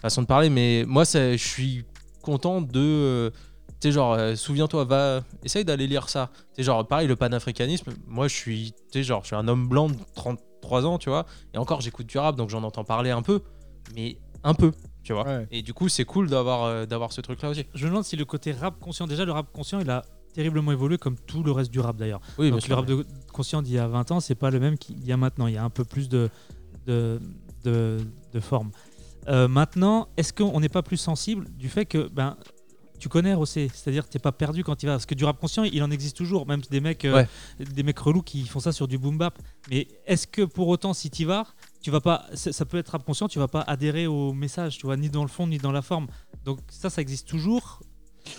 Façon 0.00 0.22
de 0.22 0.26
parler, 0.26 0.50
mais 0.50 0.84
moi, 0.86 1.04
je 1.04 1.36
suis 1.36 1.84
content 2.22 2.60
de. 2.60 3.32
tu 3.80 3.88
sais, 3.88 3.92
genre, 3.92 4.14
euh, 4.14 4.34
souviens-toi, 4.34 4.84
va. 4.84 5.22
Essaye 5.44 5.64
d'aller 5.64 5.86
lire 5.86 6.08
ça. 6.08 6.30
Tu 6.34 6.56
sais, 6.56 6.62
genre, 6.64 6.86
pareil, 6.86 7.06
le 7.06 7.16
panafricanisme, 7.16 7.92
moi, 8.06 8.28
je 8.28 8.34
suis. 8.34 8.72
Tu 8.72 8.98
sais, 8.98 9.02
genre, 9.04 9.22
je 9.22 9.28
suis 9.28 9.36
un 9.36 9.46
homme 9.48 9.68
blanc 9.68 9.88
de 9.88 9.96
33 10.62 10.86
ans, 10.86 10.98
tu 10.98 11.10
vois. 11.10 11.26
Et 11.52 11.58
encore, 11.58 11.80
j'écoute 11.80 12.06
du 12.06 12.18
rap, 12.18 12.36
donc 12.36 12.48
j'en 12.48 12.62
entends 12.62 12.84
parler 12.84 13.10
un 13.10 13.22
peu. 13.22 13.42
Mais 13.94 14.16
un 14.44 14.54
peu, 14.54 14.72
tu 15.02 15.12
vois. 15.12 15.24
Ouais. 15.24 15.46
Et 15.50 15.62
du 15.62 15.74
coup, 15.74 15.88
c'est 15.88 16.04
cool 16.04 16.28
d'avoir 16.30 16.64
euh, 16.64 16.86
d'avoir 16.86 17.12
ce 17.12 17.20
truc-là 17.20 17.50
aussi. 17.50 17.64
Je 17.74 17.84
me 17.84 17.90
demande 17.90 18.04
si 18.04 18.16
le 18.16 18.24
côté 18.24 18.52
rap 18.52 18.78
conscient, 18.80 19.06
déjà 19.06 19.24
le 19.24 19.32
rap 19.32 19.50
conscient, 19.52 19.80
il 19.80 19.90
a 19.90 20.02
terriblement 20.34 20.72
évolué 20.72 20.96
comme 20.98 21.16
tout 21.16 21.42
le 21.42 21.52
reste 21.52 21.70
du 21.70 21.80
rap 21.80 21.96
d'ailleurs. 21.96 22.20
Oui, 22.38 22.50
Donc, 22.50 22.62
sûr. 22.62 22.70
le 22.70 22.74
rap 22.76 22.86
de- 22.86 23.06
conscient 23.32 23.60
d'il 23.60 23.74
y 23.74 23.78
a 23.78 23.86
20 23.86 24.12
ans, 24.12 24.20
c'est 24.20 24.34
pas 24.34 24.50
le 24.50 24.60
même 24.60 24.78
qu'il 24.78 25.04
y 25.04 25.12
a 25.12 25.16
maintenant. 25.16 25.46
Il 25.46 25.54
y 25.54 25.58
a 25.58 25.64
un 25.64 25.70
peu 25.70 25.84
plus 25.84 26.08
de, 26.08 26.30
de, 26.86 27.20
de, 27.64 27.98
de 28.32 28.40
forme. 28.40 28.70
Euh, 29.28 29.46
maintenant, 29.46 30.08
est-ce 30.16 30.32
qu'on 30.32 30.58
n'est 30.60 30.68
pas 30.70 30.82
plus 30.82 30.96
sensible 30.96 31.46
du 31.56 31.68
fait 31.68 31.84
que 31.86 32.08
ben, 32.08 32.36
tu 33.02 33.08
connais 33.08 33.34
Rossé, 33.34 33.68
c'est-à-dire 33.74 34.06
que 34.06 34.12
t'es 34.12 34.20
pas 34.20 34.30
perdu 34.30 34.62
quand 34.62 34.80
il 34.80 34.86
va. 34.86 34.92
Parce 34.92 35.06
que 35.06 35.16
du 35.16 35.24
rap 35.24 35.36
conscient, 35.40 35.64
il 35.64 35.82
en 35.82 35.90
existe 35.90 36.16
toujours, 36.16 36.46
même 36.46 36.60
des 36.70 36.78
mecs, 36.80 37.04
euh, 37.04 37.14
Ouais. 37.16 37.28
des 37.58 37.82
mecs 37.82 37.98
relous 37.98 38.22
qui 38.22 38.46
font 38.46 38.60
ça 38.60 38.70
sur 38.70 38.86
du 38.86 38.96
boom 38.96 39.18
bap. 39.18 39.36
Mais 39.70 39.88
est-ce 40.06 40.28
que 40.28 40.42
pour 40.42 40.68
autant, 40.68 40.94
si 40.94 41.10
tu 41.10 41.24
vas, 41.24 41.44
tu 41.82 41.90
vas 41.90 42.00
pas, 42.00 42.26
ça 42.34 42.64
peut 42.64 42.78
être 42.78 42.90
rap 42.90 43.04
conscient, 43.04 43.26
tu 43.26 43.40
vas 43.40 43.48
pas 43.48 43.62
adhérer 43.62 44.06
au 44.06 44.32
message, 44.32 44.78
tu 44.78 44.86
vois, 44.86 44.96
ni 44.96 45.10
dans 45.10 45.22
le 45.22 45.28
fond 45.28 45.48
ni 45.48 45.58
dans 45.58 45.72
la 45.72 45.82
forme. 45.82 46.06
Donc 46.44 46.60
ça, 46.68 46.90
ça 46.90 47.02
existe 47.02 47.26
toujours. 47.26 47.80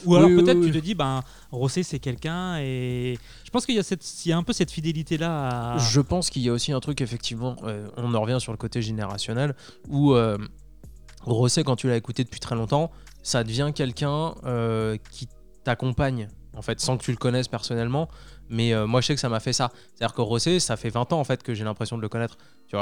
Ou 0.06 0.16
alors 0.16 0.30
Oui, 0.30 0.38
peut-être 0.42 0.60
oui. 0.60 0.68
tu 0.68 0.72
te 0.72 0.78
dis, 0.78 0.96
ben 0.96 1.20
Rossé 1.52 1.84
c'est 1.84 2.00
quelqu'un 2.00 2.58
et 2.60 3.20
je 3.44 3.50
pense 3.52 3.66
qu'il 3.66 3.76
y 3.76 3.80
a 3.80 3.84
cette, 3.84 4.26
il 4.26 4.30
y 4.30 4.32
a 4.32 4.38
un 4.38 4.44
peu 4.44 4.54
cette 4.54 4.72
fidélité 4.72 5.18
là. 5.18 5.74
À... 5.74 5.78
Je 5.78 6.00
pense 6.00 6.30
qu'il 6.30 6.42
y 6.42 6.48
a 6.48 6.54
aussi 6.54 6.72
un 6.72 6.80
truc, 6.80 7.02
effectivement, 7.02 7.58
euh, 7.64 7.90
on 7.98 8.14
en 8.14 8.22
revient 8.22 8.38
sur 8.40 8.54
le 8.54 8.58
côté 8.58 8.82
générationnel, 8.82 9.56
où 9.90 10.14
euh, 10.14 10.38
Rosset, 11.24 11.66
quand 11.66 11.76
tu 11.76 11.88
l'as 11.90 11.98
écouté 11.98 12.24
depuis 12.24 12.40
très 12.40 12.56
longtemps, 12.56 12.92
ça 13.24 13.44
devient 13.44 13.72
quelqu'un 13.74 14.36
euh, 14.46 14.98
qui 15.12 15.28
t'accompagne, 15.64 16.28
en 16.56 16.62
fait, 16.62 16.80
sans 16.80 16.98
que 16.98 17.04
tu 17.04 17.12
le 17.12 17.18
connaisses 17.18 17.48
personnellement. 17.48 18.10
Mais 18.50 18.74
euh, 18.74 18.86
moi, 18.86 19.02
je 19.02 19.08
sais 19.08 19.16
que 19.16 19.22
ça 19.22 19.30
m'a 19.30 19.40
fait 19.40 19.54
ça. 19.54 19.72
C'est-à-dire 19.96 20.14
que 20.14 20.22
Rosset, 20.22 20.60
ça 20.60 20.76
fait 20.78 20.90
20 20.90 21.12
ans, 21.14 21.20
en 21.20 21.24
fait, 21.24 21.42
que 21.42 21.54
j'ai 21.54 21.64
l'impression 21.64 21.98
de 21.98 22.02
le 22.02 22.10
connaître. 22.10 22.38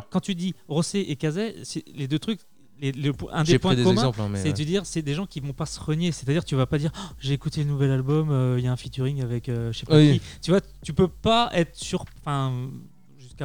Quand 0.09 0.19
tu 0.19 0.35
dis 0.35 0.53
Rossé 0.67 0.99
et 0.99 1.17
c'est 1.63 1.83
les 1.93 2.07
deux 2.07 2.19
trucs, 2.19 2.39
le- 2.81 3.11
un 3.31 3.43
des 3.43 3.59
points 3.59 3.75
des 3.75 3.83
communs, 3.83 4.11
hein, 4.17 4.31
c'est 4.35 4.53
de 4.53 4.63
dire 4.63 4.85
c'est 4.87 5.03
des 5.03 5.13
gens 5.13 5.27
qui 5.27 5.39
vont 5.39 5.53
pas 5.53 5.67
se 5.67 5.79
renier. 5.79 6.11
C'est-à-dire 6.11 6.43
tu 6.43 6.55
vas 6.55 6.65
pas 6.65 6.79
dire 6.79 6.91
Oh, 6.95 7.13
j'ai 7.19 7.33
écouté 7.33 7.63
le 7.63 7.69
nouvel 7.69 7.91
album, 7.91 8.31
euh, 8.31 8.55
il 8.57 8.65
y 8.65 8.67
a 8.67 8.71
un 8.71 8.77
featuring 8.77 9.21
avec 9.21 9.49
euh, 9.49 9.71
je 9.71 9.79
sais 9.79 9.85
pas 9.85 9.97
Oui. 9.97 10.19
qui. 10.19 10.39
Tu 10.41 10.49
vois, 10.51 10.61
tu 10.83 10.93
peux 10.93 11.07
pas 11.07 11.51
être 11.53 11.75
sur, 11.75 12.05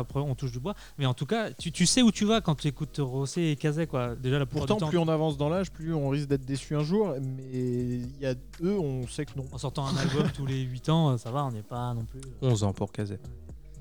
preuve 0.04 0.24
on 0.24 0.34
touche 0.34 0.52
du 0.52 0.60
bois, 0.60 0.74
mais 0.98 1.06
en 1.06 1.14
tout 1.14 1.26
cas 1.26 1.50
tu, 1.52 1.72
tu 1.72 1.86
sais 1.86 2.02
où 2.02 2.10
tu 2.12 2.24
vas 2.24 2.40
quand 2.40 2.54
tu 2.54 2.68
écoutes 2.68 2.96
Rossé 2.98 3.42
et 3.42 3.56
Kazay 3.56 3.86
quoi. 3.86 4.14
Déjà 4.16 4.38
la 4.38 4.46
Pourtant, 4.46 4.76
temps. 4.76 4.88
plus 4.88 4.98
on 4.98 5.08
avance 5.08 5.36
dans 5.36 5.48
l'âge, 5.48 5.70
plus 5.70 5.92
on 5.94 6.08
risque 6.08 6.28
d'être 6.28 6.44
déçu 6.44 6.74
un 6.76 6.82
jour. 6.82 7.14
Mais 7.20 7.42
il 7.52 8.18
y 8.20 8.26
a 8.26 8.34
eux, 8.62 8.78
on 8.78 9.06
sait 9.06 9.24
que 9.26 9.32
non. 9.36 9.44
En 9.52 9.58
sortant 9.58 9.86
un 9.86 9.96
album 9.96 10.26
tous 10.34 10.46
les 10.46 10.60
8 10.62 10.88
ans, 10.88 11.10
euh, 11.10 11.16
ça 11.18 11.30
va, 11.30 11.44
on 11.44 11.50
n'est 11.52 11.62
pas 11.62 11.94
non 11.94 12.04
plus. 12.04 12.20
11 12.42 12.64
ans 12.64 12.72
pour 12.72 12.92
Kazé. 12.92 13.18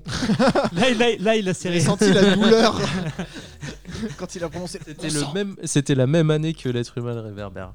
Là, 0.72 0.94
là, 0.94 1.06
là, 1.18 1.36
il 1.36 1.48
a 1.48 1.54
serré. 1.54 1.80
J'ai 1.80 1.86
senti 1.86 2.12
la 2.12 2.34
douleur 2.36 2.80
quand 4.16 4.34
il 4.36 4.44
a 4.44 4.48
prononcé. 4.48 4.78
C'était 4.86 5.10
le 5.10 5.32
même, 5.34 5.56
c'était 5.64 5.94
la 5.96 6.06
même 6.06 6.30
année 6.30 6.54
que 6.54 6.68
l'être 6.68 6.96
humain 6.98 7.14
le 7.14 7.20
réverbère. 7.22 7.72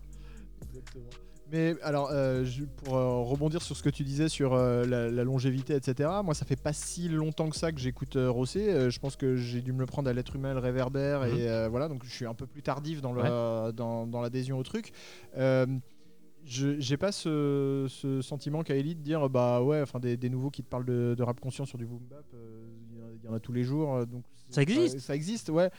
Exactement. 0.70 1.04
Mais 1.52 1.76
alors, 1.84 2.10
euh, 2.12 2.46
pour 2.84 2.96
euh, 2.96 3.20
rebondir 3.24 3.62
sur 3.62 3.76
ce 3.76 3.84
que 3.84 3.90
tu 3.90 4.04
disais 4.04 4.30
sur 4.30 4.54
euh, 4.54 4.86
la, 4.86 5.12
la 5.12 5.24
longévité, 5.26 5.76
etc., 5.76 6.10
moi, 6.24 6.34
ça 6.34 6.46
fait 6.46 6.56
pas 6.62 6.72
si 6.74 7.10
longtemps 7.10 7.50
que 7.50 7.58
ça 7.58 7.72
que 7.74 7.80
j'écoute 7.80 8.16
Rossé. 8.16 8.90
Je 8.90 9.00
pense 9.00 9.16
que 9.18 9.36
j'ai 9.36 9.62
dû 9.62 9.74
me 9.74 9.80
le 9.80 9.86
prendre 9.86 10.10
à 10.10 10.14
l'être 10.14 10.36
humain, 10.36 10.54
le 10.54 10.60
réverbère, 10.60 11.22
Mhm. 11.22 11.38
et 11.38 11.48
euh, 11.50 11.68
voilà, 11.70 11.90
donc 11.90 12.04
je 12.06 12.10
suis 12.10 12.26
un 12.26 12.34
peu 12.34 12.48
plus 12.48 12.62
tardif 12.62 13.02
dans 13.02 13.12
l'adhésion 14.22 14.58
au 14.58 14.64
truc. 14.64 14.92
Je 16.44 16.80
j'ai 16.80 16.98
pas 16.98 17.12
ce, 17.12 17.86
ce 17.88 18.20
sentiment 18.24 18.64
qu'a 18.64 18.76
Elite 18.76 18.98
de 18.98 19.04
dire 19.04 19.30
bah 19.30 19.62
ouais 19.62 19.80
enfin 19.80 20.00
des, 20.00 20.18
des 20.18 20.28
nouveaux 20.28 20.50
qui 20.50 20.64
te 20.64 20.68
parlent 20.68 20.86
de, 20.86 21.14
de 21.16 21.22
rap 21.22 21.40
conscient 21.40 21.66
sur 21.66 21.78
du 21.78 21.86
boom 21.86 22.02
bap 22.10 22.26
euh, 22.34 22.66
il 22.90 22.98
y 22.98 23.00
en 23.00 23.04
a- 23.06 23.12
il 23.14 23.26
y, 23.26 23.28
en 23.28 23.34
a 23.36 23.40
tous 23.40 23.54
les 23.54 23.64
jours 23.64 24.08
donc 24.08 24.24
Ça 24.50 24.64
existe 24.64 24.98
ça, 25.02 25.16
existe 25.16 25.50
ouais 25.50 25.70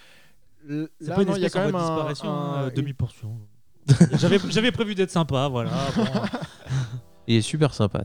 L- 0.68 0.88
là 1.00 1.16
pas 1.16 1.22
une 1.22 1.28
non 1.30 1.35
y 1.37 1.44
a 1.44 1.50
quand 1.50 1.58
en 1.62 1.64
même 1.64 1.72
de 1.72 1.76
un, 1.78 1.80
disparition, 1.80 2.30
un- 2.30 2.62
euh, 2.62 2.68
une- 2.68 2.74
demi-portion. 2.76 3.37
J'avais 4.50 4.72
prévu 4.72 4.94
d'être 4.94 5.10
sympa, 5.10 5.48
voilà. 5.48 5.70
bon. 5.96 6.04
Il 7.26 7.36
est 7.36 7.42
super 7.42 7.74
sympa. 7.74 8.04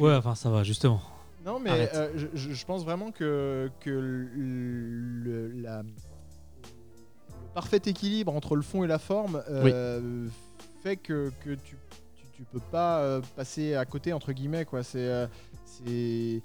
Ouais, 0.00 0.14
enfin 0.14 0.34
ça 0.34 0.50
va, 0.50 0.62
justement. 0.62 1.00
Non, 1.44 1.60
mais 1.60 1.88
euh, 1.94 2.26
je, 2.34 2.64
pense 2.64 2.84
vraiment 2.84 3.12
que, 3.12 3.70
que 3.80 3.90
le, 3.90 4.24
le- 5.24 5.52
la- 5.60 5.82
le 5.82 7.48
parfait 7.54 7.80
équilibre 7.86 8.34
entre 8.34 8.56
le 8.56 8.62
fond 8.62 8.82
et 8.82 8.88
la 8.88 8.98
forme 8.98 9.42
euh, 9.48 10.26
fait 10.82 10.96
que, 10.96 11.30
que 11.44 11.50
tu, 11.54 11.76
tu, 12.16 12.24
tu 12.34 12.42
peux 12.52 12.60
pas 12.72 12.98
euh, 12.98 13.20
passer 13.36 13.74
à 13.76 13.84
côté, 13.84 14.12
entre 14.12 14.32
guillemets. 14.32 14.64
quoi. 14.64 14.82
C'est 14.82 15.06
euh, 15.08 15.26
c'est- 15.64 16.42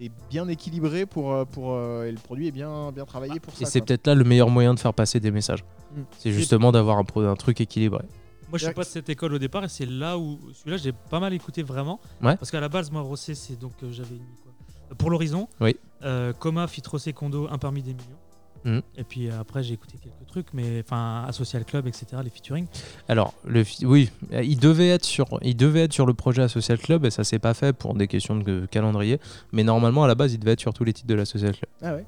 c'est- 0.00 0.10
bien 0.30 0.48
équilibré 0.48 1.06
pour, 1.06 1.32
euh, 1.32 1.44
pour, 1.44 1.72
euh, 1.74 2.04
et 2.06 2.12
le 2.12 2.18
produit 2.18 2.48
est 2.48 2.52
bien, 2.52 2.92
bien 2.92 3.04
travaillé 3.04 3.40
pour 3.40 3.54
ça. 3.54 3.62
Et 3.62 3.64
c'est 3.66 3.80
peut-être 3.80 4.06
là 4.06 4.14
le 4.14 4.24
meilleur 4.24 4.48
moyen 4.50 4.74
de 4.74 4.78
faire 4.80 4.94
passer 4.94 5.20
des 5.20 5.30
messages. 5.30 5.64
Mm. 5.94 6.00
C'est 6.18 6.32
justement 6.32 6.72
d'avoir 6.72 6.98
un, 6.98 7.22
un 7.24 7.36
truc 7.36 7.60
équilibré. 7.60 8.04
Moi, 8.48 8.58
je 8.58 8.64
suis 8.64 8.74
pas 8.74 8.82
de 8.82 8.88
cette 8.88 9.08
école 9.08 9.34
au 9.34 9.38
départ 9.38 9.62
et 9.64 9.68
c'est 9.68 9.86
là 9.86 10.18
où 10.18 10.40
celui-là, 10.52 10.76
j'ai 10.76 10.92
pas 10.92 11.20
mal 11.20 11.32
écouté 11.32 11.62
vraiment. 11.62 12.00
Ouais. 12.20 12.36
Parce 12.36 12.50
qu'à 12.50 12.60
la 12.60 12.68
base, 12.68 12.90
moi, 12.90 13.00
Rossé, 13.00 13.34
c'est 13.36 13.56
donc 13.56 13.72
euh, 13.82 13.92
j'avais 13.92 14.16
mis 14.16 14.36
quoi 14.42 14.52
Pour 14.98 15.10
l'horizon. 15.10 15.48
Oui. 15.60 15.76
Euh, 16.02 16.32
Coma, 16.32 16.66
Fit 16.66 16.82
Rossé, 16.84 17.12
Kondo, 17.12 17.46
un 17.48 17.58
parmi 17.58 17.82
des 17.82 17.94
millions. 17.94 18.18
Mhm. 18.64 18.82
Et 18.96 19.04
puis 19.04 19.28
euh, 19.28 19.40
après, 19.40 19.62
j'ai 19.62 19.74
écouté 19.74 19.96
quelques 20.02 20.26
trucs, 20.28 20.52
mais 20.52 20.82
enfin, 20.84 21.26
Social 21.32 21.64
Club, 21.64 21.86
etc., 21.86 22.06
les 22.22 22.30
featuring. 22.30 22.66
Alors, 23.08 23.32
le 23.46 23.64
fi- 23.64 23.86
oui, 23.86 24.10
il 24.42 24.58
devait, 24.58 24.88
être 24.88 25.04
sur, 25.04 25.26
il 25.42 25.56
devait 25.56 25.82
être 25.84 25.92
sur 25.92 26.06
le 26.06 26.14
projet 26.14 26.46
Social 26.48 26.78
Club 26.78 27.04
et 27.06 27.10
ça 27.10 27.24
s'est 27.24 27.38
pas 27.38 27.54
fait 27.54 27.72
pour 27.72 27.94
des 27.94 28.06
questions 28.06 28.36
de 28.36 28.66
calendrier. 28.70 29.18
Mais 29.52 29.64
normalement, 29.64 30.04
à 30.04 30.08
la 30.08 30.14
base, 30.14 30.34
il 30.34 30.38
devait 30.38 30.52
être 30.52 30.60
sur 30.60 30.74
tous 30.74 30.84
les 30.84 30.92
titres 30.92 31.08
de 31.08 31.14
la 31.14 31.24
Social 31.24 31.52
Club. 31.56 31.70
Ah 31.82 31.94
ouais. 31.94 32.04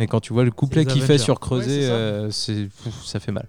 Et 0.00 0.06
quand 0.06 0.20
tu 0.20 0.32
vois 0.32 0.44
le 0.44 0.52
couplet 0.52 0.84
qu'il 0.84 1.02
fait 1.02 1.18
sur 1.18 1.40
Creuset, 1.40 1.90
Ouais, 1.90 2.28
c'est 2.30 2.68
ça. 2.68 2.88
euh, 2.88 2.90
ça 3.04 3.18
fait 3.20 3.32
mal. 3.32 3.46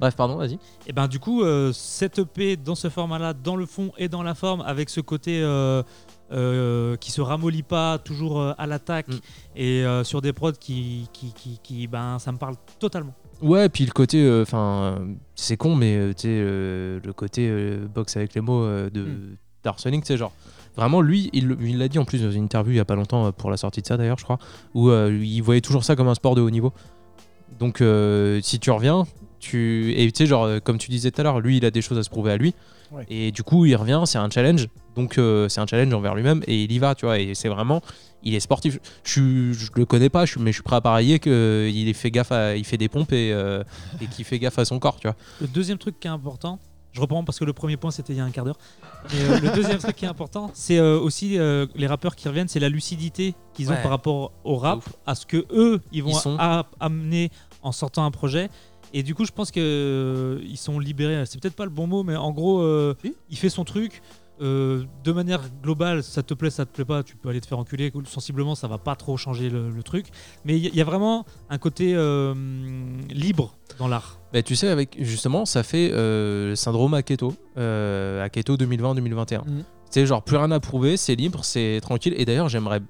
Bref, 0.00 0.16
pardon, 0.16 0.36
vas-y. 0.36 0.58
Et 0.86 0.92
ben 0.94 1.06
du 1.08 1.18
coup, 1.20 1.42
euh, 1.42 1.72
cette 1.72 2.18
EP 2.18 2.56
dans 2.56 2.74
ce 2.74 2.88
format-là, 2.88 3.32
dans 3.34 3.54
le 3.54 3.64
fond 3.66 3.92
et 3.98 4.08
dans 4.08 4.22
la 4.22 4.34
forme, 4.34 4.62
avec 4.62 4.88
ce 4.90 5.00
côté 5.00 5.40
euh, 5.42 5.82
euh, 6.32 6.96
qui 6.96 7.10
se 7.10 7.20
ramollit 7.20 7.62
pas, 7.62 7.98
toujours 7.98 8.40
euh, 8.40 8.52
à 8.58 8.66
l'attaque, 8.66 9.08
Mm. 9.08 9.12
et 9.56 9.84
euh, 9.84 10.04
sur 10.04 10.20
des 10.22 10.32
prods 10.32 10.52
qui, 10.52 11.08
qui, 11.12 11.32
qui, 11.34 11.60
qui- 11.62 11.86
ben, 11.86 12.18
ça 12.18 12.32
me 12.32 12.38
parle 12.38 12.54
totalement. 12.78 13.14
Ouais, 13.42 13.68
puis 13.68 13.84
le 13.84 13.90
côté, 13.92 14.40
enfin, 14.42 14.98
c'est 15.34 15.56
con, 15.56 15.74
mais 15.76 16.14
tu 16.14 16.22
sais, 16.22 16.28
le 16.40 17.12
côté 17.14 17.76
boxe 17.94 18.16
avec 18.16 18.34
les 18.34 18.40
mots 18.40 18.64
de 18.66 19.02
Mm. 19.02 19.36
sais, 20.06 20.16
genre. 20.16 20.32
Vraiment, 20.76 21.00
lui, 21.02 21.30
il 21.32 21.78
l'a 21.78 21.86
dit 21.88 21.98
en 22.00 22.04
plus 22.04 22.22
dans 22.22 22.32
une 22.32 22.44
interview 22.44 22.72
il 22.72 22.76
y 22.76 22.80
a 22.80 22.84
pas 22.84 22.96
longtemps 22.96 23.30
pour 23.32 23.48
la 23.50 23.56
sortie 23.56 23.80
de 23.80 23.86
ça 23.86 23.96
d'ailleurs, 23.96 24.18
je 24.18 24.24
crois, 24.24 24.38
où 24.74 24.90
il 24.90 25.40
voyait 25.40 25.60
toujours 25.60 25.84
ça 25.84 25.94
comme 25.94 26.08
un 26.08 26.14
sport 26.14 26.34
de 26.34 26.40
haut 26.40 26.50
niveau. 26.50 26.72
Donc, 27.58 27.82
si 28.42 28.58
tu 28.58 28.70
reviens, 28.70 29.04
tu. 29.40 29.92
Et 29.96 30.10
tu 30.10 30.18
sais, 30.18 30.26
genre, 30.26 30.48
comme 30.64 30.78
tu 30.78 30.90
disais 30.90 31.10
tout 31.10 31.20
à 31.20 31.24
l'heure, 31.24 31.40
lui, 31.40 31.58
il 31.58 31.64
a 31.64 31.70
des 31.70 31.82
choses 31.82 31.98
à 31.98 32.02
se 32.02 32.10
prouver 32.10 32.32
à 32.32 32.36
lui. 32.36 32.54
Ouais. 32.94 33.04
Et 33.08 33.32
du 33.32 33.42
coup, 33.42 33.64
il 33.66 33.74
revient, 33.76 34.02
c'est 34.06 34.18
un 34.18 34.30
challenge. 34.30 34.68
Donc, 34.94 35.18
euh, 35.18 35.48
c'est 35.48 35.60
un 35.60 35.66
challenge 35.66 35.92
envers 35.92 36.14
lui-même 36.14 36.42
et 36.46 36.62
il 36.62 36.70
y 36.72 36.78
va, 36.78 36.94
tu 36.94 37.06
vois. 37.06 37.18
Et 37.18 37.34
c'est 37.34 37.48
vraiment. 37.48 37.80
Il 38.22 38.34
est 38.34 38.40
sportif. 38.40 38.78
Je, 39.04 39.52
je 39.52 39.70
le 39.74 39.84
connais 39.84 40.08
pas, 40.08 40.24
je 40.24 40.38
mais 40.38 40.50
je 40.52 40.56
suis 40.56 40.62
prêt 40.62 40.76
à 40.76 40.80
parier 40.80 41.18
qu'il 41.18 41.94
fait 41.94 42.10
gaffe 42.10 42.32
à, 42.32 42.56
il 42.56 42.64
fait 42.64 42.78
des 42.78 42.88
pompes 42.88 43.12
et, 43.12 43.32
euh, 43.32 43.62
et 44.00 44.06
qu'il 44.06 44.24
fait 44.24 44.38
gaffe 44.38 44.58
à 44.58 44.64
son 44.64 44.78
corps, 44.78 44.98
tu 44.98 45.06
vois. 45.08 45.16
Le 45.40 45.46
deuxième 45.46 45.76
truc 45.78 46.00
qui 46.00 46.06
est 46.08 46.10
important, 46.10 46.58
je 46.92 47.00
reprends 47.02 47.22
parce 47.24 47.38
que 47.38 47.44
le 47.44 47.52
premier 47.52 47.76
point 47.76 47.90
c'était 47.90 48.12
il 48.14 48.16
y 48.16 48.20
a 48.20 48.24
un 48.24 48.30
quart 48.30 48.44
d'heure. 48.46 48.56
Euh, 49.14 49.40
le 49.40 49.50
deuxième 49.54 49.76
truc 49.78 49.96
qui 49.96 50.04
est 50.06 50.08
important, 50.08 50.50
c'est 50.54 50.78
euh, 50.78 50.98
aussi 50.98 51.38
euh, 51.38 51.66
les 51.74 51.86
rappeurs 51.86 52.16
qui 52.16 52.26
reviennent, 52.28 52.48
c'est 52.48 52.60
la 52.60 52.70
lucidité 52.70 53.34
qu'ils 53.52 53.68
ont 53.68 53.74
Ouais. 53.74 53.82
par 53.82 53.90
rapport 53.90 54.32
au 54.44 54.56
rap, 54.56 54.78
ouf. 54.78 54.88
à 55.04 55.14
ce 55.14 55.26
que 55.26 55.44
eux 55.50 55.82
ils 55.92 56.02
vont 56.02 56.10
Ils 56.10 56.14
sont. 56.14 56.36
a- 56.38 56.66
amener 56.80 57.30
en 57.62 57.72
sortant 57.72 58.06
un 58.06 58.10
projet. 58.10 58.48
Et 58.96 59.02
du 59.02 59.14
coup, 59.14 59.24
je 59.26 59.32
pense 59.32 59.50
que 59.50 59.58
euh, 59.60 60.40
ils 60.48 60.56
sont 60.56 60.78
libérés. 60.78 61.26
C'est 61.26 61.40
peut-être 61.40 61.56
pas 61.56 61.64
le 61.64 61.70
bon 61.70 61.86
mot, 61.88 62.02
mais 62.04 62.14
en 62.16 62.30
gros, 62.30 62.60
euh, 62.62 62.94
il 63.28 63.36
fait 63.36 63.50
son 63.50 63.64
truc. 63.64 64.00
euh, 64.40 64.84
de 65.04 65.12
manière 65.12 65.40
globale, 65.62 66.02
ça 66.02 66.22
te 66.22 66.32
plaît, 66.34 66.50
ça 66.50 66.64
te 66.66 66.72
plaît 66.72 66.84
pas, 66.84 67.02
tu 67.04 67.14
peux 67.16 67.28
aller 67.28 67.40
te 67.40 67.46
faire 67.46 67.58
enculer. 67.58 67.92
Sensiblement, 68.06 68.54
ça 68.54 68.66
va 68.68 68.78
pas 68.78 68.96
trop 68.96 69.16
changer 69.16 69.50
le, 69.50 69.70
le 69.70 69.82
truc. 69.82 70.06
Mais 70.44 70.56
il 70.58 70.66
y, 70.74 70.76
y 70.76 70.80
a 70.80 70.84
vraiment 70.84 71.24
un 71.50 71.58
côté 71.58 71.94
libre 73.10 73.56
dans 73.78 73.88
l'art. 73.88 74.18
Bah, 74.32 74.42
tu 74.42 74.56
sais, 74.56 74.68
avec 74.68 74.96
justement, 75.00 75.44
ça 75.44 75.62
fait 75.62 75.90
le 75.92 76.54
syndrome 76.56 76.94
Aketo, 76.94 77.34
Aketo 77.56 78.56
2020-2021. 78.56 79.44
Mhm. 79.46 79.64
C'est 79.90 80.06
genre 80.06 80.22
plus 80.22 80.36
rien 80.36 80.50
à 80.50 80.58
prouver, 80.58 80.96
c'est 80.96 81.14
libre, 81.14 81.44
c'est 81.44 81.78
tranquille. 81.80 82.14
Et 82.16 82.24
d'ailleurs, 82.24 82.48
j'aimerais 82.48 82.80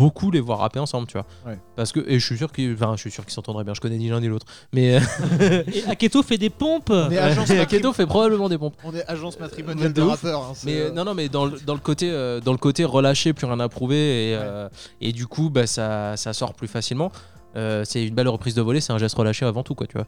beaucoup 0.00 0.30
les 0.30 0.40
voir 0.40 0.60
rapper 0.60 0.78
ensemble, 0.80 1.06
tu 1.06 1.12
vois. 1.18 1.26
Ouais. 1.46 1.58
Parce 1.76 1.92
que 1.92 2.00
et 2.08 2.18
je 2.18 2.24
suis 2.24 2.38
sûr 2.38 2.50
qu'ils, 2.52 2.72
enfin, 2.72 2.92
je 2.96 3.00
suis 3.02 3.10
sûr 3.10 3.24
qu'ils 3.24 3.34
s'entendraient 3.34 3.64
bien. 3.64 3.74
Je 3.74 3.80
connais 3.80 3.98
ni 3.98 4.08
l'un 4.08 4.18
ni 4.20 4.28
l'autre, 4.28 4.46
mais 4.72 4.96
euh, 4.96 5.62
Et 5.74 5.84
Aketo 5.86 6.22
fait 6.22 6.38
des 6.38 6.48
pompes. 6.50 6.88
On 6.90 7.10
est 7.10 7.18
agence, 7.18 7.50
Aketo 7.66 7.92
fait 7.92 8.06
probablement 8.06 8.48
des 8.48 8.56
pompes. 8.56 8.74
on 8.82 8.94
est 8.94 9.04
agence 9.06 9.38
matrimoniale 9.38 9.92
De 9.92 10.00
rappeurs. 10.02 10.42
hein, 10.42 10.52
Mais 10.64 10.76
euh, 10.80 10.88
euh, 10.88 10.92
non, 10.92 11.04
non, 11.04 11.14
mais 11.14 11.28
dans 11.28 11.44
le, 11.44 11.60
dans 11.60 11.74
le 11.74 11.80
côté, 11.80 12.10
euh, 12.10 12.40
dans 12.40 12.52
le 12.52 12.58
côté 12.58 12.84
relâché, 12.84 13.32
plus 13.34 13.46
rien 13.46 13.60
à 13.60 13.68
prouver, 13.68 14.30
et, 14.32 14.36
Ouais. 14.36 14.42
euh, 14.42 14.68
et 15.02 15.12
du 15.12 15.26
coup, 15.26 15.50
bah, 15.50 15.66
ça, 15.66 16.16
ça 16.16 16.32
sort 16.32 16.54
plus 16.54 16.68
facilement. 16.68 17.12
Euh, 17.56 17.84
c'est 17.84 18.06
une 18.06 18.14
belle 18.14 18.28
reprise 18.28 18.54
de 18.54 18.62
volée, 18.62 18.80
c'est 18.80 18.92
un 18.92 18.98
geste 18.98 19.16
relâché 19.16 19.44
avant 19.44 19.62
tout, 19.62 19.74
quoi, 19.74 19.86
tu 19.86 19.98
vois. 19.98 20.06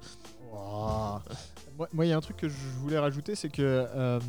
Moi- 1.92 2.06
il 2.06 2.08
y 2.08 2.12
a 2.12 2.16
un 2.16 2.20
truc 2.20 2.36
que 2.36 2.48
je 2.48 2.54
voulais 2.80 2.98
rajouter, 2.98 3.34
c'est 3.34 3.48
que 3.48 3.62
euh, 3.62 4.20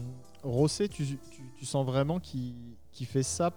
Rosset, 0.44 0.88
tu, 0.88 1.06
tu- 1.06 1.18
tu 1.58 1.66
sens 1.66 1.86
vraiment 1.86 2.20
qu'il 2.20 2.56
fait 3.06 3.24
ça 3.24 3.52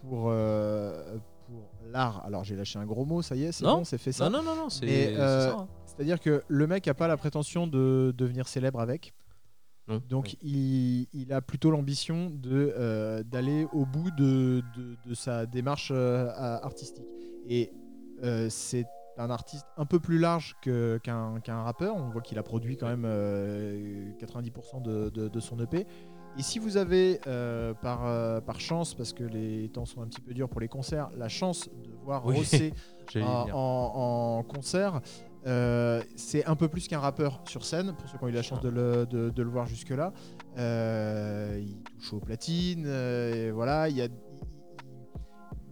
pour, 0.00 0.28
euh, 0.30 1.16
pour 1.46 1.70
l'art. 1.90 2.24
Alors, 2.24 2.44
j'ai 2.44 2.56
lâché 2.56 2.78
un 2.78 2.86
gros 2.86 3.04
mot, 3.04 3.22
ça 3.22 3.36
y 3.36 3.44
est, 3.44 3.52
c'est 3.52 3.64
bon, 3.76 3.84
c'est 3.84 3.98
fait 3.98 4.12
ça. 4.12 4.28
Non, 4.28 4.38
non, 4.42 4.44
non, 4.44 4.56
non, 4.64 4.68
c'est 4.70 5.14
euh, 5.16 5.50
ça, 5.50 5.56
hein. 5.60 5.68
C'est-à-dire 5.86 6.20
que 6.20 6.42
le 6.48 6.66
mec 6.66 6.86
a 6.88 6.94
pas 6.94 7.08
la 7.08 7.16
prétention 7.16 7.66
de 7.66 8.12
devenir 8.16 8.48
célèbre 8.48 8.80
avec. 8.80 9.14
Non. 9.88 10.02
Donc 10.08 10.36
il, 10.42 11.06
il 11.12 11.32
a 11.32 11.40
plutôt 11.40 11.70
l'ambition 11.70 12.28
de 12.30 12.74
euh, 12.76 13.22
d'aller 13.22 13.66
au 13.72 13.86
bout 13.86 14.10
de, 14.10 14.60
de- 14.76 14.96
de 15.08 15.14
sa 15.14 15.46
démarche 15.46 15.90
euh, 15.94 16.28
artistique. 16.62 17.04
Et 17.48 17.70
c'est 18.48 18.84
un 19.18 19.30
artiste 19.30 19.64
un 19.78 19.86
peu 19.86 19.98
plus 20.00 20.18
large 20.18 20.54
qu'un 20.62 21.40
rappeur. 21.62 21.96
On 21.96 22.08
voit 22.10 22.20
qu'il 22.20 22.36
a 22.38 22.42
produit 22.42 22.76
quand 22.76 22.88
même 22.88 23.04
euh, 23.06 24.10
90% 24.20 24.82
de, 24.82 25.08
de- 25.10 25.28
de 25.28 25.40
son 25.40 25.58
EP. 25.60 25.86
Et 26.38 26.42
si 26.42 26.58
vous 26.58 26.76
avez 26.76 27.18
euh, 27.26 27.72
par, 27.74 28.06
euh, 28.06 28.40
par 28.40 28.60
chance, 28.60 28.94
parce 28.94 29.12
que 29.12 29.24
les 29.24 29.68
temps 29.70 29.86
sont 29.86 30.02
un 30.02 30.06
petit 30.06 30.20
peu 30.20 30.34
durs 30.34 30.48
pour 30.48 30.60
les 30.60 30.68
concerts, 30.68 31.08
la 31.16 31.28
chance 31.28 31.68
de 31.68 31.92
voir 32.04 32.26
Oui. 32.26 32.36
Rossé 32.36 32.72
en, 33.16 33.42
venir. 33.44 33.56
en- 33.56 34.38
en 34.38 34.42
concert. 34.42 35.00
Euh, 35.46 36.02
c'est 36.16 36.44
un 36.44 36.56
peu 36.56 36.68
plus 36.68 36.88
qu'un 36.88 36.98
rappeur 36.98 37.40
sur 37.48 37.64
scène, 37.64 37.94
pour 37.96 38.08
ceux 38.08 38.18
qui 38.18 38.24
ont 38.24 38.28
eu 38.28 38.32
la 38.32 38.42
chance 38.42 38.60
de 38.60 38.68
le, 38.68 39.06
de- 39.06 39.30
de 39.30 39.42
le 39.42 39.48
voir 39.48 39.66
jusque-là. 39.66 40.12
Il 40.56 41.76
touche 41.98 42.12
aux 42.12 42.20
platines, 42.20 42.86
et 42.86 43.50
voilà. 43.52 43.88
Il, 43.88 43.96
y 43.96 44.02
a- 44.02 44.06
il- 44.06 44.10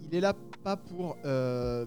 il- 0.00 0.06
il 0.08 0.14
est 0.14 0.20
là 0.20 0.32
pas 0.62 0.76
pour, 0.76 1.16
euh, 1.24 1.84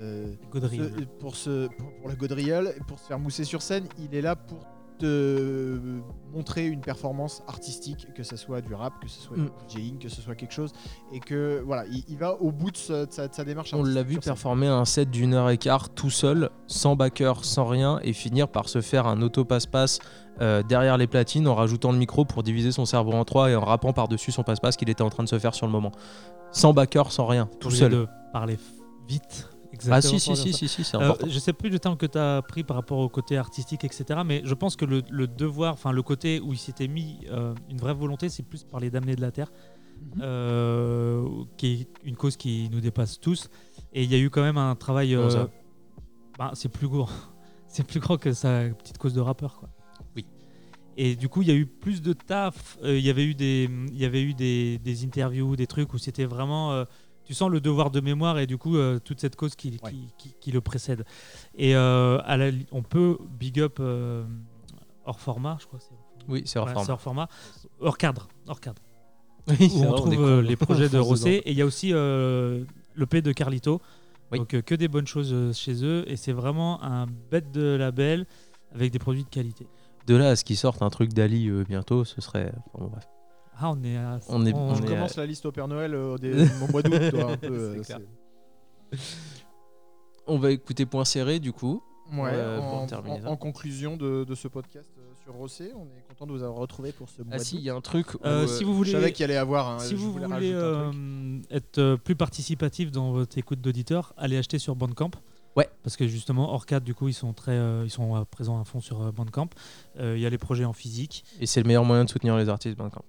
se- 0.00 1.04
pour, 1.18 1.36
se, 1.36 1.66
pour, 1.76 1.92
pour 1.96 2.08
la 2.08 2.14
gaudriole, 2.14 2.72
pour 2.86 2.98
se 2.98 3.06
faire 3.08 3.18
mousser 3.18 3.44
sur 3.44 3.60
scène. 3.60 3.84
Il 3.98 4.14
est 4.14 4.22
là 4.22 4.36
pour 4.36 4.58
te 4.98 5.78
montrer 6.32 6.66
une 6.66 6.80
performance 6.80 7.42
artistique, 7.48 8.08
que 8.14 8.22
ce 8.22 8.36
soit 8.36 8.60
du 8.60 8.74
rap, 8.74 8.94
que 9.02 9.08
ce 9.08 9.20
soit 9.20 9.36
Mm. 9.36 9.50
du 9.68 9.76
DJing, 9.80 9.98
que 9.98 10.08
ce 10.08 10.20
soit 10.20 10.34
quelque 10.34 10.52
chose. 10.52 10.72
Et 11.12 11.20
que 11.20 11.62
voilà, 11.64 11.84
il, 11.86 12.04
il 12.08 12.16
va 12.18 12.34
au 12.40 12.52
bout 12.52 12.70
de, 12.70 12.76
sa- 12.76 13.06
de 13.06 13.12
sa, 13.12 13.28
de 13.28 13.34
sa 13.34 13.44
démarche 13.44 13.72
On 13.74 13.82
l'a 13.82 14.02
vu 14.02 14.18
performer 14.18 14.66
un 14.66 14.84
set 14.84 15.10
d'une 15.10 15.34
heure 15.34 15.50
et 15.50 15.58
quart 15.58 15.88
tout 15.90 16.10
seul, 16.10 16.50
sans 16.66 16.96
backer, 16.96 17.44
sans 17.44 17.64
rien, 17.66 17.98
et 18.02 18.12
finir 18.12 18.48
par 18.48 18.68
se 18.68 18.80
faire 18.80 19.06
un 19.06 19.22
auto-passe-passe 19.22 19.98
euh, 20.42 20.62
derrière 20.62 20.98
les 20.98 21.06
platines 21.06 21.48
en 21.48 21.54
rajoutant 21.54 21.92
le 21.92 21.98
micro 21.98 22.24
pour 22.26 22.42
diviser 22.42 22.70
son 22.72 22.84
cerveau 22.84 23.12
en 23.12 23.24
trois 23.24 23.50
et 23.50 23.56
en 23.56 23.60
rappant 23.64 23.92
par-dessus 23.94 24.32
son 24.32 24.42
passe-passe 24.42 24.76
qu'il 24.76 24.90
était 24.90 25.02
en 25.02 25.08
train 25.10 25.24
de 25.24 25.28
se 25.28 25.38
faire 25.38 25.54
sur 25.54 25.66
le 25.66 25.72
moment. 25.72 25.92
Sans 26.52 26.72
backer, 26.74 27.10
sans 27.10 27.26
rien, 27.26 27.48
tout 27.60 27.70
seul. 27.70 27.90
de 27.92 28.06
parler 28.32 28.56
f- 28.56 28.58
Ah 29.90 30.00
si, 30.02 30.18
si, 30.20 30.36
si, 30.36 30.52
si, 30.52 30.68
si, 30.68 30.84
c'est 30.84 30.96
Euh, 30.96 31.00
important. 31.00 31.26
je 31.28 31.38
sais 31.38 31.52
plus 31.52 31.70
le 31.70 31.78
terme 31.78 31.96
que 31.96 32.06
tu 32.06 32.18
as 32.18 32.42
pris 32.42 32.64
par 32.64 32.76
rapport 32.76 32.98
au 32.98 33.08
côté 33.08 33.36
artistique, 33.36 33.84
etc. 33.84 34.20
Mais 34.24 34.42
je 34.44 34.54
pense 34.54 34.76
que 34.76 34.84
le, 34.84 35.02
le 35.10 35.26
devoir, 35.26 35.72
enfin 35.74 35.92
le 35.92 36.02
côté 36.02 36.40
où 36.40 36.52
il 36.52 36.58
s'était 36.58 36.88
mis 36.88 37.20
euh, 37.30 37.54
une 37.70 37.78
vraie 37.78 37.94
volonté, 37.94 38.28
c'est 38.28 38.42
plus 38.42 38.64
parler 38.64 38.90
d'amener 38.90 39.16
de 39.16 39.20
la 39.20 39.30
terre, 39.30 39.50
Mhm. 40.14 40.22
euh, 40.22 41.28
qui 41.56 41.66
est 41.66 41.88
une 42.04 42.16
cause 42.16 42.36
qui 42.36 42.68
nous 42.70 42.80
dépasse 42.80 43.18
tous. 43.20 43.48
Et 43.92 44.02
il 44.04 44.10
y 44.10 44.14
a 44.14 44.18
eu 44.18 44.28
quand 44.30 44.42
même 44.42 44.58
un 44.58 44.74
travail. 44.74 45.16
Ben, 46.38 46.50
c'est 46.54 46.68
plus 46.68 46.88
gros, 46.88 47.08
c'est 47.68 47.86
plus 47.86 48.00
grand 48.00 48.18
que 48.18 48.32
sa 48.32 48.64
petite 48.68 48.98
cause 48.98 49.14
de 49.14 49.20
rappeur, 49.20 49.56
quoi. 49.58 49.70
Oui. 50.14 50.26
Et 50.98 51.16
du 51.16 51.28
coup, 51.28 51.42
il 51.42 51.48
y 51.48 51.50
a 51.50 51.54
eu 51.54 51.66
plus 51.66 52.02
de 52.02 52.12
taf. 52.12 52.76
euh, 52.82 52.98
Il 52.98 53.04
y 53.04 53.10
avait 53.10 53.24
eu 53.24 53.34
des, 53.34 53.68
il 53.92 53.98
y 53.98 54.04
avait 54.04 54.22
eu 54.22 54.34
des, 54.34 54.78
des 54.78 55.04
interviews, 55.04 55.56
des 55.56 55.66
trucs 55.66 55.92
où 55.94 55.98
c'était 55.98 56.24
vraiment. 56.26 56.84
Tu 57.26 57.34
sens 57.34 57.50
le 57.50 57.60
devoir 57.60 57.90
de 57.90 58.00
mémoire 58.00 58.38
et 58.38 58.46
du 58.46 58.56
coup 58.56 58.76
euh, 58.76 58.98
toute 58.98 59.20
cette 59.20 59.36
cause 59.36 59.54
qui, 59.54 59.78
Ouais. 59.82 59.90
qui, 59.90 60.08
qui- 60.16 60.34
qui 60.40 60.52
le 60.52 60.60
précède. 60.62 61.04
Et 61.56 61.76
euh, 61.76 62.18
à 62.24 62.36
la 62.38 62.50
li- 62.50 62.66
on 62.72 62.82
peut 62.82 63.18
big 63.38 63.60
up 63.60 63.76
euh, 63.80 64.24
hors 65.04 65.20
format, 65.20 65.58
je 65.60 65.66
crois. 65.66 65.80
Oui, 66.28 66.42
c'est 66.46 66.58
hors 66.58 66.68
format, 67.00 67.28
hors 67.80 67.98
cadre, 67.98 68.28
hors 68.48 68.60
cadre. 68.60 68.80
Oui, 69.48 69.70
Où 69.74 69.82
on 69.84 69.90
vrai, 69.90 69.96
trouve 69.96 70.40
les 70.40 70.56
projets 70.66 70.88
de 70.88 70.98
Rosset 70.98 71.36
et 71.44 71.50
il 71.52 71.56
y 71.56 71.62
a 71.62 71.66
aussi 71.66 71.90
le 71.90 72.64
P 73.08 73.20
de 73.22 73.32
Carlito. 73.32 73.80
Oui. 74.32 74.38
Donc 74.38 74.60
que 74.60 74.74
des 74.74 74.88
bonnes 74.88 75.06
choses 75.06 75.32
chez 75.56 75.84
eux 75.84 76.02
et 76.10 76.16
c'est 76.16 76.32
vraiment 76.32 76.82
un 76.82 77.06
bête 77.30 77.52
de 77.52 77.76
label 77.76 78.26
avec 78.74 78.90
des 78.90 78.98
produits 78.98 79.22
de 79.22 79.28
qualité. 79.28 79.68
De 80.08 80.16
là 80.16 80.30
à 80.30 80.36
ce 80.36 80.44
qu'ils 80.44 80.56
sortent 80.56 80.82
un 80.82 80.90
truc 80.90 81.12
d'Ali 81.12 81.48
bientôt, 81.68 82.04
ce 82.04 82.20
serait. 82.20 82.52
enfin, 82.74 82.84
bon, 82.84 82.90
bref. 82.90 83.06
Ah, 83.58 83.70
on 83.70 83.82
est 83.84 83.96
à- 83.96 84.18
On 84.28 84.44
est- 84.44 84.52
On, 84.52 84.68
on 84.70 84.76
est- 84.76 84.86
commence 84.86 85.16
la 85.16 85.26
liste 85.26 85.46
au 85.46 85.52
Père 85.52 85.68
Noël 85.68 85.94
euh, 85.94 86.16
au, 86.16 86.18
mois 86.72 86.82
d'août, 86.82 87.10
toi, 87.10 87.32
un 87.32 87.36
peu. 87.36 87.46
euh, 87.78 87.82
clair. 87.82 88.00
On 90.26 90.38
va 90.38 90.50
écouter 90.50 90.86
Point 90.86 91.04
Serré 91.04 91.38
du 91.38 91.52
coup. 91.52 91.82
Ouais, 92.12 92.30
Euh, 92.32 92.60
en, 92.60 92.78
pour 92.80 92.86
terminer 92.86 93.26
en- 93.26 93.36
conclusion 93.36 93.96
de, 93.96 94.24
de 94.24 94.34
ce 94.36 94.46
podcast 94.46 94.88
sur 95.24 95.32
Rossé, 95.34 95.72
on 95.74 95.86
est 95.96 96.04
content 96.08 96.26
de 96.26 96.32
vous 96.32 96.42
avoir 96.44 96.58
retrouvé 96.58 96.92
pour 96.92 97.08
ce 97.08 97.22
mois 97.22 97.32
Ah 97.34 97.38
si, 97.40 97.56
il 97.56 97.62
y 97.62 97.70
a 97.70 97.74
un 97.74 97.80
truc. 97.80 98.14
où, 98.14 98.18
Euh, 98.24 98.46
si 98.46 98.62
vous 98.62 98.72
Je 98.72 98.76
voulez, 98.76 98.92
savais 98.92 99.12
qu'il 99.12 99.24
allait 99.24 99.36
avoir 99.36 99.68
un. 99.70 99.78
si 99.80 99.90
je 99.90 99.96
vous 99.96 100.12
voulez 100.12 100.52
euh, 100.52 100.92
être 101.50 101.96
plus 101.96 102.14
participatif 102.14 102.92
dans 102.92 103.10
votre 103.10 103.36
écoute 103.38 103.60
d'auditeur, 103.60 104.12
allez 104.16 104.36
acheter 104.38 104.58
sur 104.60 104.76
Bandcamp. 104.76 105.10
Ouais. 105.56 105.68
Parce 105.82 105.96
que 105.96 106.06
justement, 106.06 106.52
Orcade, 106.52 106.84
du 106.84 106.94
coup, 106.94 107.08
ils 107.08 107.14
sont 107.14 107.32
très, 107.32 107.52
euh, 107.52 107.82
ils 107.84 107.90
sont 107.90 108.24
présents 108.30 108.60
à 108.60 108.64
fond 108.64 108.80
sur 108.80 109.12
Bandcamp. 109.12 109.48
Euh, 109.98 110.14
Il 110.16 110.22
y 110.22 110.26
a 110.26 110.30
les 110.30 110.38
projets 110.38 110.64
en 110.66 110.72
physique. 110.74 111.24
Et 111.40 111.46
c'est 111.46 111.60
le 111.60 111.66
meilleur 111.66 111.84
moyen 111.84 112.04
de 112.04 112.10
soutenir 112.10 112.36
les 112.36 112.48
artistes 112.48 112.76
Bandcamp. 112.76 113.04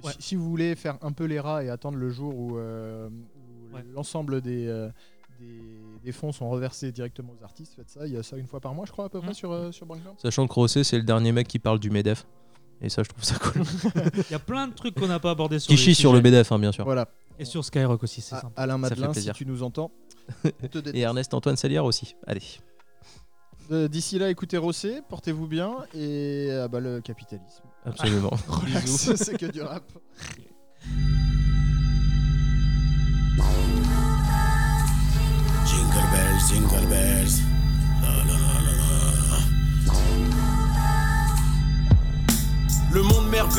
Si- 0.00 0.06
ouais. 0.06 0.12
Si, 0.18 0.34
vous 0.36 0.48
voulez 0.48 0.74
faire 0.74 0.98
un 1.02 1.12
peu 1.12 1.24
les 1.24 1.40
rats 1.40 1.62
et 1.64 1.68
attendre 1.70 1.96
le 1.98 2.10
jour 2.10 2.34
où, 2.36 2.56
euh, 2.58 3.08
où 3.08 3.74
Ouais. 3.76 3.84
l'ensemble 3.94 4.40
des, 4.40 4.66
euh, 4.66 4.88
des, 5.38 5.60
des 6.04 6.12
fonds 6.12 6.32
sont 6.32 6.48
reversés 6.48 6.90
directement 6.92 7.34
aux 7.38 7.44
artistes, 7.44 7.74
faites 7.76 7.90
ça. 7.90 8.06
Il 8.06 8.12
y 8.12 8.16
a 8.16 8.22
ça 8.22 8.36
une 8.36 8.46
fois 8.46 8.60
par 8.60 8.74
mois, 8.74 8.86
je 8.86 8.92
crois, 8.92 9.04
à 9.06 9.08
peu 9.08 9.18
près, 9.18 9.28
Mhm. 9.28 9.34
sur, 9.34 9.52
euh, 9.52 9.72
sur 9.72 9.86
Bandcamp. 9.86 10.14
Sachant 10.18 10.46
que 10.46 10.52
Rossé, 10.54 10.84
c'est 10.84 10.96
le 10.96 11.02
dernier 11.04 11.32
mec 11.32 11.46
qui 11.48 11.58
parle 11.58 11.78
du 11.78 11.90
MEDEF. 11.90 12.26
Et 12.80 12.88
ça, 12.88 13.02
je 13.02 13.08
trouve 13.08 13.24
ça 13.24 13.36
cool. 13.38 13.62
Il 14.28 14.32
y 14.32 14.34
a 14.34 14.38
plein 14.38 14.68
de 14.68 14.72
trucs 14.72 14.94
qu'on 14.94 15.08
n'a 15.08 15.18
pas 15.18 15.32
abordés 15.32 15.58
sur 15.58 15.68
qui 15.68 15.76
chie 15.76 15.94
sur 15.96 16.12
le. 16.12 16.20
MEDEF, 16.22 16.52
hein, 16.52 16.58
bien 16.60 16.70
sûr. 16.72 16.84
Voilà. 16.84 17.08
Et 17.38 17.44
sur 17.44 17.64
Skyrock 17.64 18.02
aussi, 18.02 18.20
c'est 18.20 18.36
sympa. 18.36 18.50
Alain 18.56 18.78
Madelin, 18.78 19.12
si 19.12 19.30
tu 19.32 19.44
nous 19.46 19.62
entends. 19.64 19.90
te. 20.70 20.96
Et 20.96 21.00
Ernest 21.00 21.34
Antoine 21.34 21.56
Salière 21.56 21.84
aussi. 21.84 22.14
Allez. 22.26 22.42
Euh, 23.70 23.86
D'ici 23.88 24.18
là, 24.18 24.30
écoutez 24.30 24.56
Rossé, 24.56 25.02
portez-vous 25.08 25.46
bien 25.46 25.74
et 25.94 26.50
ah 26.52 26.68
bah, 26.68 26.80
le 26.80 27.00
capitalisme. 27.00 27.64
Absolument. 27.88 28.36
Relax, 28.48 29.12
c'est 29.16 29.38
que 29.38 29.46
du 29.46 29.62
rap. 29.62 29.82
Jingle 35.66 36.06
bells, 36.12 36.40
jingle 36.48 36.86
bells. 36.88 37.47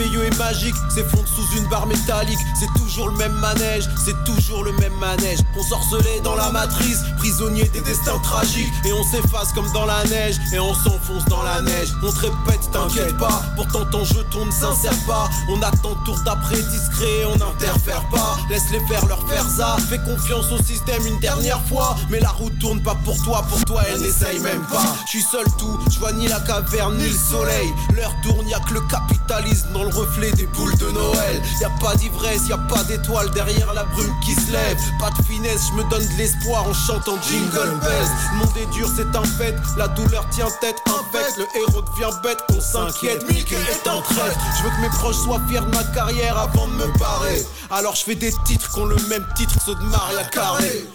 Et 0.02 0.38
magique 0.38 0.76
s'effondre 0.90 1.28
sous 1.28 1.58
une 1.58 1.68
barre 1.68 1.86
métallique. 1.86 2.40
C'est 2.58 2.72
toujours 2.80 3.10
le 3.10 3.18
même 3.18 3.34
manège, 3.34 3.84
c'est 4.04 4.24
toujours 4.24 4.64
le 4.64 4.72
même 4.74 4.94
manège. 5.00 5.40
On 5.58 5.64
sorcelé 5.64 6.22
dans 6.24 6.36
la 6.36 6.52
matrice, 6.52 7.00
prisonnier 7.18 7.66
des 7.74 7.82
destins 7.82 8.18
tragiques. 8.20 8.72
Et 8.86 8.94
on 8.94 9.04
s'efface 9.04 9.52
comme 9.54 9.70
dans 9.74 9.86
la 9.86 10.04
neige, 10.06 10.36
et 10.54 10.60
on 10.60 10.74
s'enfonce 10.74 11.26
dans 11.26 11.44
la 11.44 11.62
neige. 11.62 11.90
On 12.02 12.12
te 12.12 12.20
répète, 12.20 12.72
t'inquiète 12.72 13.18
pas, 13.18 13.42
pourtant 13.56 13.86
ton 13.86 14.06
jeton 14.06 14.46
ne 14.46 14.52
s'insère 14.52 14.98
pas. 15.06 15.30
On 15.50 15.62
attend 15.62 15.96
tour 16.06 16.20
d'après 16.24 16.62
discret, 16.62 17.26
on 17.34 17.38
n'interfère 17.38 18.08
pas. 18.10 18.38
Laisse-les 18.50 18.86
faire 18.88 19.06
leur 19.08 19.28
faire 19.28 19.46
ça, 19.50 19.78
fais 19.90 20.00
confiance 20.00 20.52
au 20.52 20.64
système 20.64 21.06
une 21.06 21.20
dernière 21.20 21.62
fois. 21.64 21.96
Mais 22.10 22.20
la 22.20 22.30
route 22.30 22.58
tourne 22.60 22.82
pas 22.82 22.96
pour 23.04 23.22
toi, 23.24 23.44
pour 23.50 23.64
toi 23.66 23.82
elle 23.90 24.02
n'essaye 24.02 24.40
même 24.40 24.62
pas. 24.68 24.96
Je 25.06 25.10
suis 25.10 25.24
seul 25.24 25.46
tout, 25.58 25.78
je 25.92 26.00
vois 26.00 26.14
ni 26.14 26.28
la 26.28 26.40
caverne 26.40 26.98
ni 26.98 27.08
le 27.10 27.18
soleil. 27.18 27.74
L'heure 27.96 28.16
tourne, 28.24 28.48
y 28.48 28.54
que 28.68 28.74
le 28.74 28.82
capitalisme 28.82 29.68
dans 29.74 29.88
reflet 29.89 30.32
des 30.32 30.45
boules 30.47 30.75
de 30.78 30.89
Noël. 30.91 31.41
Y 31.62 31.65
a 31.65 31.69
pas 31.82 31.95
d'ivresse, 31.95 32.47
y 32.47 32.54
a 32.54 32.58
pas 32.58 32.84
d'étoile 32.84 33.30
derrière 33.32 33.73
la 33.73 33.84
brume 33.84 34.13
qui 34.23 34.34
se 34.34 34.52
lève. 34.52 34.78
Pas 34.99 35.10
de 35.12 35.25
finesse, 35.25 35.67
je 35.69 35.73
me 35.73 35.89
donne 35.89 36.06
de 36.08 36.17
l'espoir 36.17 36.67
en 36.67 36.73
chantant 36.73 37.17
Jingle 37.21 37.80
Bells. 37.82 38.10
Le 38.32 38.38
monde 38.38 38.58
est 38.58 38.73
dur, 38.73 38.89
c'est 38.95 39.15
un 39.15 39.23
fait. 39.23 39.56
La 39.78 39.88
douleur 39.88 40.28
tient 40.30 40.49
tête, 40.62 40.78
un 40.88 41.04
fait. 41.12 41.38
Le 41.38 41.45
héros 41.56 41.82
devient 41.82 42.15
bête, 42.23 42.39
on 42.56 42.62
s'inquiète. 42.62 43.30
Mickey 43.30 43.56
est 43.56 43.88
en 43.88 44.02
traite. 44.02 44.38
Je 44.58 44.63
veux 44.63 44.69
que 44.69 44.82
mes 44.82 44.89
proches 44.89 45.17
soient 45.17 45.41
fiers 45.47 45.60
de 45.60 45.75
ma 45.75 45.84
carrière 45.95 46.38
avant 46.38 46.67
de 46.67 46.73
me 46.73 46.88
barrer. 46.99 47.45
Alors 47.69 47.95
je 47.95 48.04
fais 48.04 48.15
des 48.15 48.34
titres 48.45 48.71
qui 48.71 48.80
ont 48.80 48.86
le 48.86 48.97
même 49.08 49.25
titre 49.36 49.56
que 49.56 49.63
ceux 49.63 49.75
de 49.75 49.84
Maria 49.84 50.23
Carré. 50.25 50.86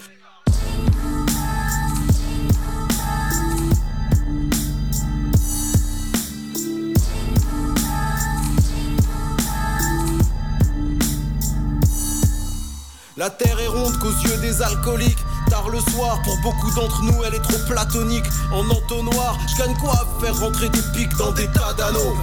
La 13.17 13.29
terre 13.29 13.57
est 13.61 13.67
ronde 13.67 13.97
qu'aux 13.99 14.11
yeux 14.11 14.37
des 14.41 14.61
alcooliques. 14.61 15.23
Tard 15.49 15.69
le 15.69 15.79
soir, 15.79 16.21
pour 16.23 16.37
beaucoup 16.41 16.69
d'entre 16.75 17.01
nous, 17.03 17.23
elle 17.23 17.35
est 17.35 17.39
trop 17.39 17.57
platonique. 17.65 18.25
En 18.51 18.69
entonnoir, 18.69 19.39
je 19.47 19.63
gagne 19.63 19.75
quoi 19.77 20.05
faire 20.19 20.37
rentrer 20.37 20.67
des 20.67 20.81
pics 20.93 21.15
dans 21.15 21.31
des 21.31 21.47
tas 21.47 21.73
d'anneaux 21.77 22.13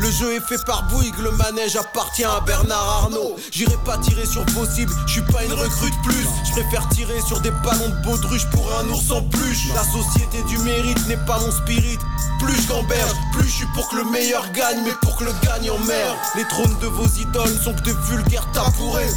le 0.00 0.10
jeu 0.10 0.34
est 0.34 0.40
fait 0.40 0.62
par 0.64 0.84
Bouygues, 0.88 1.18
le 1.18 1.30
manège 1.32 1.76
appartient 1.76 2.24
à 2.24 2.40
Bernard 2.40 2.88
Arnault. 3.02 3.36
J'irai 3.52 3.76
pas 3.84 3.98
tirer 3.98 4.26
sur 4.26 4.44
possible, 4.46 4.92
je 5.06 5.12
suis 5.12 5.22
pas 5.22 5.44
une 5.44 5.52
recrute 5.52 5.94
plus. 6.02 6.26
Je 6.44 6.52
préfère 6.52 6.88
tirer 6.88 7.20
sur 7.20 7.40
des 7.40 7.50
ballons 7.50 7.88
de 7.88 8.02
baudruche 8.02 8.46
pour 8.50 8.66
un 8.78 8.88
ours 8.88 9.10
en 9.10 9.22
pluche. 9.22 9.68
La 9.74 9.84
société 9.84 10.42
du 10.48 10.58
mérite 10.58 11.06
n'est 11.06 11.24
pas 11.26 11.38
mon 11.40 11.52
spirit. 11.52 11.98
Plus 12.40 12.56
je 12.56 13.36
plus 13.36 13.48
je 13.48 13.52
suis 13.52 13.66
pour 13.74 13.88
que 13.88 13.96
le 13.96 14.04
meilleur 14.04 14.50
gagne, 14.52 14.80
mais 14.84 14.94
pour 15.02 15.16
que 15.16 15.24
le 15.24 15.32
gagnant 15.42 15.78
merde. 15.86 16.16
Les 16.36 16.44
trônes 16.44 16.76
de 16.80 16.86
vos 16.86 17.06
idoles 17.06 17.58
sont 17.62 17.74
que 17.74 17.82
de 17.82 17.92
vulgaires 18.08 18.50
tabourets. 18.52 19.12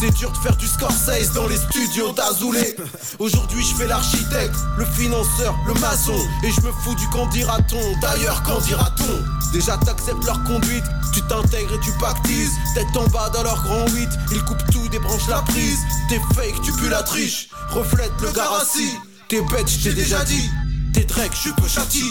C'est 0.00 0.10
dur 0.14 0.30
de 0.30 0.36
faire 0.38 0.56
du 0.56 0.66
Scorsese 0.66 1.32
dans 1.34 1.46
les 1.46 1.56
studios 1.56 2.12
d'Azoulay. 2.12 2.76
Aujourd'hui, 3.18 3.62
je 3.64 3.74
fais 3.74 3.86
l'architecte, 3.86 4.56
le 4.76 4.84
financeur, 4.84 5.54
le 5.66 5.74
maçon. 5.74 6.16
Et 6.42 6.50
je 6.50 6.60
me 6.60 6.72
fous 6.72 6.94
du 6.94 7.08
qu'en 7.08 7.26
dira-t-on. 7.26 8.00
D'ailleurs, 8.00 8.42
qu'en 8.42 8.60
dira-t-on? 8.60 9.52
Déjà, 9.52 9.76
leur 10.24 10.42
conduite, 10.44 10.84
tu 11.12 11.22
t'intègres 11.22 11.74
et 11.74 11.80
tu 11.80 11.92
pactises. 11.92 12.52
Tête 12.74 12.96
en 12.96 13.06
bas 13.08 13.30
dans 13.30 13.42
leur 13.42 13.62
grand 13.62 13.88
8, 13.88 14.08
ils 14.32 14.44
coupent 14.44 14.70
tout, 14.72 14.88
débranchent 14.88 15.28
la 15.28 15.42
prise. 15.42 15.80
T'es 16.08 16.20
fake, 16.34 16.60
tu 16.62 16.72
pues 16.72 16.88
la 16.88 17.02
triche, 17.02 17.48
reflète 17.70 18.12
le 18.22 18.30
garassi. 18.32 18.98
T'es 19.28 19.40
bête, 19.42 19.68
je 19.68 19.90
déjà 19.90 20.24
dit. 20.24 20.50
T'es 20.92 21.04
Drake, 21.04 21.36
je 21.44 21.50
peux 21.50 21.68
châti. 21.68 22.04